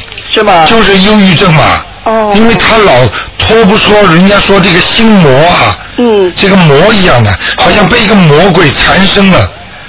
[0.66, 1.64] 就是忧郁症嘛。
[2.06, 2.92] 哦因为他老
[3.38, 6.34] 脱不说人家说这个心魔啊，嗯。
[6.36, 9.40] 这个魔一样的，好像被一个魔鬼缠身了，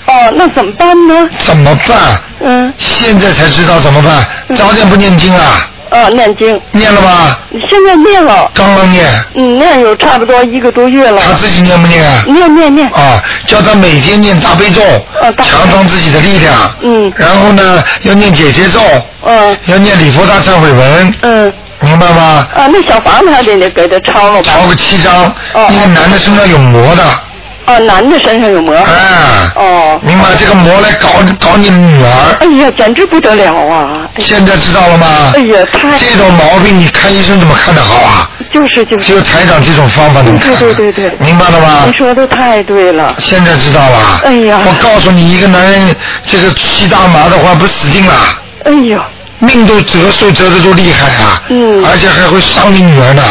[0.07, 1.29] 哦，那怎么办呢？
[1.39, 2.21] 怎么办？
[2.41, 2.73] 嗯。
[2.79, 4.25] 现在才知道怎么办，
[4.55, 5.69] 早点不念经啊。
[5.95, 6.61] 啊，念经。
[6.73, 7.39] 念了吗？
[7.53, 8.51] 现在念了。
[8.53, 9.07] 刚刚念。
[9.35, 11.23] 嗯，念有差不多一个多月了。
[11.23, 12.25] 他自己念不念啊？
[12.27, 12.89] 念念念。
[12.89, 14.83] 啊，叫他每天念大悲咒，
[15.45, 16.75] 强壮自己的力量。
[16.83, 17.13] 嗯。
[17.17, 18.81] 然后呢，要念姐姐咒。
[19.25, 19.57] 嗯。
[19.67, 21.15] 要念礼佛大忏悔文。
[21.23, 21.53] 嗯。
[21.81, 22.47] 明白吗？
[22.57, 24.51] 啊，那小房子还得得给他抄了吧？
[24.53, 25.27] 抄个七张。
[25.53, 25.69] 哦。
[25.71, 27.05] 那个男的身上有魔的。
[27.67, 28.75] 哦，男的身上有魔。
[28.75, 29.51] 哎。
[29.57, 29.99] 哦。
[30.03, 31.09] 明白这个魔来搞
[31.41, 32.37] 搞你女儿。
[32.41, 34.09] 哎呀，简直不得了啊！
[34.19, 35.33] 现在知道了吗？
[35.35, 38.29] 哎呀，太这种毛病，你看医生怎么看得好啊？
[38.53, 39.07] 就是就是。
[39.07, 40.55] 只有台长这种方法能看。
[40.57, 41.17] 对对对对。
[41.19, 41.85] 明白了吗？
[41.87, 43.15] 你说的太对了。
[43.19, 44.21] 现在知道了。
[44.25, 44.61] 哎呀。
[44.67, 45.97] 我告诉你，一个男人
[46.27, 48.15] 这个吸大麻的话，不死定了。
[48.65, 49.05] 哎呀。
[49.41, 51.43] 命都折寿折的都厉害啊。
[51.49, 51.85] 嗯。
[51.85, 53.23] 而且还会伤你女儿呢。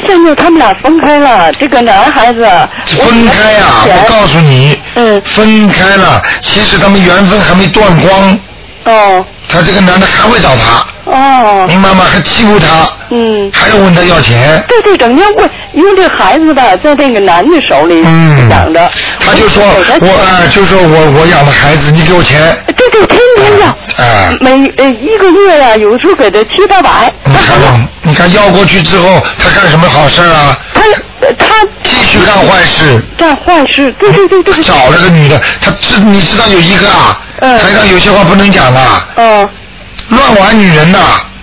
[0.00, 2.40] 他现在他们俩分开了，这个男孩子。
[2.86, 4.78] 分开呀、我告诉你。
[4.94, 5.20] 嗯。
[5.22, 8.38] 分开了，其实他们缘分还没断光。
[8.88, 9.24] 哦。
[9.48, 10.86] 他这个男的还会找他。
[11.10, 11.66] 哦。
[11.66, 12.04] 明白吗？
[12.10, 12.88] 还欺负他。
[13.10, 13.50] 嗯。
[13.52, 14.62] 还要问他要钱。
[14.68, 18.02] 对对，整天问，因为这孩子吧，在那个男的手里
[18.50, 18.90] 养着。
[19.20, 19.62] 他就说，
[20.00, 22.56] 我呃，就说我我养的孩子，你给我钱。
[22.76, 23.78] 对对，天天要。
[23.96, 24.36] 哎。
[24.40, 27.12] 每呃一个月呀，有时候给他七八百。
[27.24, 30.58] 你看，你看要过去之后，他干什么好事啊？
[30.74, 30.82] 他
[31.38, 33.02] 他继续干坏事。
[33.16, 34.62] 干坏事，对对对对。
[34.62, 38.80] 找了个女的，他知你知道有一个啊，台上有些话不能讲的。
[39.16, 39.48] 哦。
[40.08, 40.98] 乱玩女人的。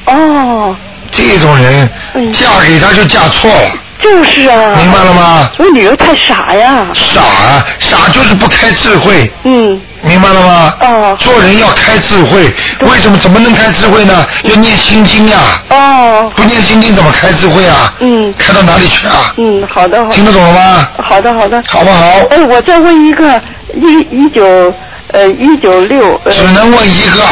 [0.05, 0.75] 哦。
[1.11, 1.89] 这种人，
[2.33, 3.61] 嫁给他就嫁错了。
[4.01, 4.75] 就是啊。
[4.75, 5.49] 明白了吗？
[5.57, 6.85] 我女儿太傻呀。
[6.93, 9.31] 傻啊，傻就是不开智慧。
[9.43, 9.79] 嗯。
[10.01, 10.73] 明白了吗？
[10.81, 11.17] 哦。
[11.19, 14.25] 做人要开智慧，为什么怎么能开智慧呢？
[14.43, 15.39] 要念心经呀。
[15.69, 16.31] 哦。
[16.35, 17.93] 不念心经怎么开智慧啊？
[17.99, 18.33] 嗯。
[18.37, 19.33] 开到哪里去啊？
[19.37, 20.13] 嗯，好的好的。
[20.13, 20.89] 听得懂了吗？
[21.01, 21.63] 好的好的。
[21.67, 22.03] 好不好？
[22.29, 23.41] 哎，我再问一个，
[23.73, 24.73] 一一九
[25.15, 26.19] 呃一九六。
[26.29, 27.23] 只能问一个。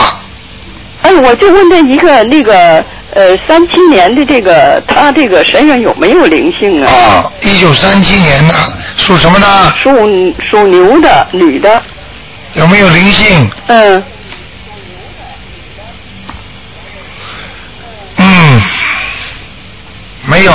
[1.01, 2.53] 哎，我就问这一个那个
[3.13, 6.89] 呃三七年的这个他这个身上有没有灵性啊？
[6.89, 8.53] 啊，一九三七年的，
[8.95, 9.73] 属什么呢？
[9.83, 9.91] 属
[10.49, 11.83] 属牛的女的。
[12.53, 13.49] 有没有灵性？
[13.67, 14.03] 嗯。
[18.17, 18.61] 嗯，
[20.25, 20.53] 没有。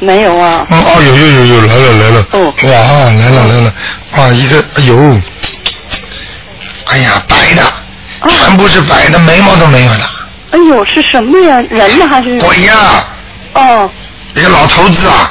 [0.00, 0.66] 没有啊。
[0.68, 2.26] 嗯，哦，有有有有来了来了。
[2.32, 2.54] 哦。
[2.64, 3.74] 哇，来了来了，
[4.12, 5.20] 啊，一个，哎呦，
[6.88, 7.62] 哎呀，白的，
[8.28, 10.00] 全部是白的，眉毛都没有的。
[10.52, 11.60] 哎呦，是什么呀？
[11.68, 12.38] 人呢还是？
[12.40, 12.74] 鬼呀！
[13.52, 13.90] 哦。
[14.34, 15.30] 一个老头子啊。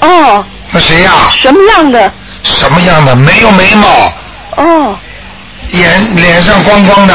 [0.00, 0.44] 哦。
[0.70, 1.10] 那谁呀？
[1.42, 2.12] 什么样的？
[2.44, 3.16] 什么样的？
[3.16, 4.12] 没有眉毛。
[4.56, 4.96] 哦。
[5.70, 7.14] 眼脸上光光的。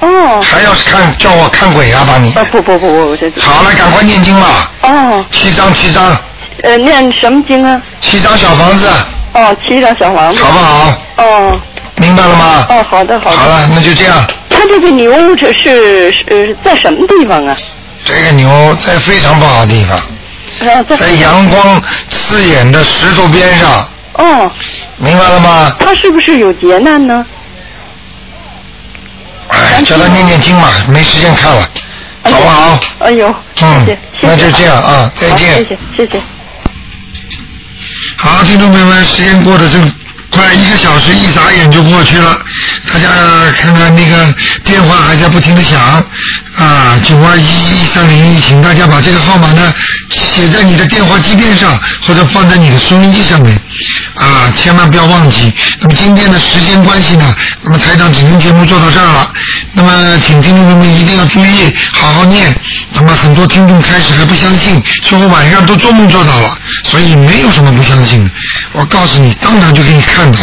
[0.00, 0.40] 哦。
[0.42, 2.32] 还要是看叫我看鬼啊，把你。
[2.34, 3.30] 啊不不不，我这。
[3.40, 4.72] 好了，赶快念经吧。
[4.82, 5.24] 哦。
[5.30, 6.16] 七张七张。
[6.64, 7.80] 呃，念什么经啊？
[8.00, 8.90] 七张小房子。
[9.34, 10.42] 哦，七张小房子。
[10.42, 10.92] 好不好？
[11.18, 11.60] 哦。
[12.00, 12.66] 明白了吗？
[12.70, 13.36] 哦，好的好的。
[13.36, 14.26] 好了，那就这样。
[14.48, 17.54] 他这个牛这是是在什么地方啊？
[18.04, 24.50] 这个牛在非常不好的地方，啊，在在阳光刺眼的石头边上，哦。
[24.96, 25.76] 明白了吗？
[25.78, 27.24] 他是不是有劫难呢？
[29.48, 31.68] 哎，叫他念念经嘛，没时间看了，
[32.22, 32.80] 好不好？
[33.00, 35.56] 哎呦，嗯，谢谢那就这样啊，再见。
[35.56, 36.20] 谢谢谢谢。
[38.16, 39.92] 好，听众朋友们，时间过得真
[40.30, 42.38] 快，一个小时一眨眼就过去了。
[42.92, 43.08] 大家
[43.56, 44.34] 看看那个
[44.64, 45.78] 电话还在不停的响
[46.56, 49.72] 啊，九二一一三零一，请大家把这个号码呢
[50.10, 53.56] 写在你的电话机边上，或者放在你的收音机上面
[54.16, 55.52] 啊，千万不要忘记。
[55.80, 59.32] 那么今天的时间关系呢，那么台长只能节目做到这儿了。
[59.72, 62.52] 那么请听众朋友们一定要注意，好好念。
[62.92, 68.30] 那么很多听众开始还不相信，说我晚上都做梦做到了，所以没有什么不相信的。
[68.72, 70.40] 我告诉你，当场就给你看到。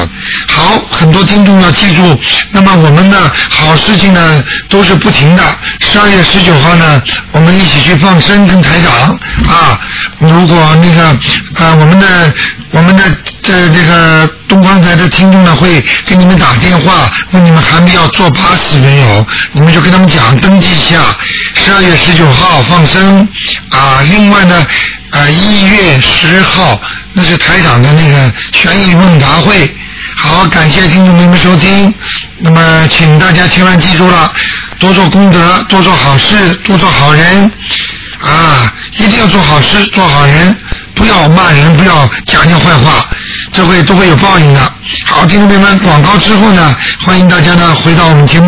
[0.48, 2.20] 好，很多听众要记住，
[2.52, 5.44] 那么我们呢，好事情呢都是不停的。
[5.80, 9.80] 十二月十九号呢，我们一起去放生跟台长啊。
[10.20, 11.08] 如果那个
[11.64, 12.34] 啊，我们的
[12.72, 13.04] 我们的
[13.42, 21.00] 这这个东方台的听众呢，会给你们打电话，问你们还没要做八死没有，你们就跟他们讲登记一下。
[21.54, 23.28] 十二月十九号放生
[23.70, 24.66] 啊，另外呢，
[25.12, 26.80] 啊，一月十号
[27.14, 29.76] 那是台长的那个悬疑问答会。
[30.20, 31.93] 好，感谢听众朋友们收听。
[32.39, 34.32] 那么，请大家千万记住了，
[34.80, 37.49] 多做功德，多做好事，多做好人
[38.20, 38.74] 啊！
[38.93, 40.57] 一定要做好事，做好人，
[40.95, 43.07] 不要骂人，不要讲人坏话，
[43.53, 44.59] 这会都会有报应的。
[45.05, 48.45] 好，听众朋友们，广告之后呢，欢迎大家呢回到我们节目。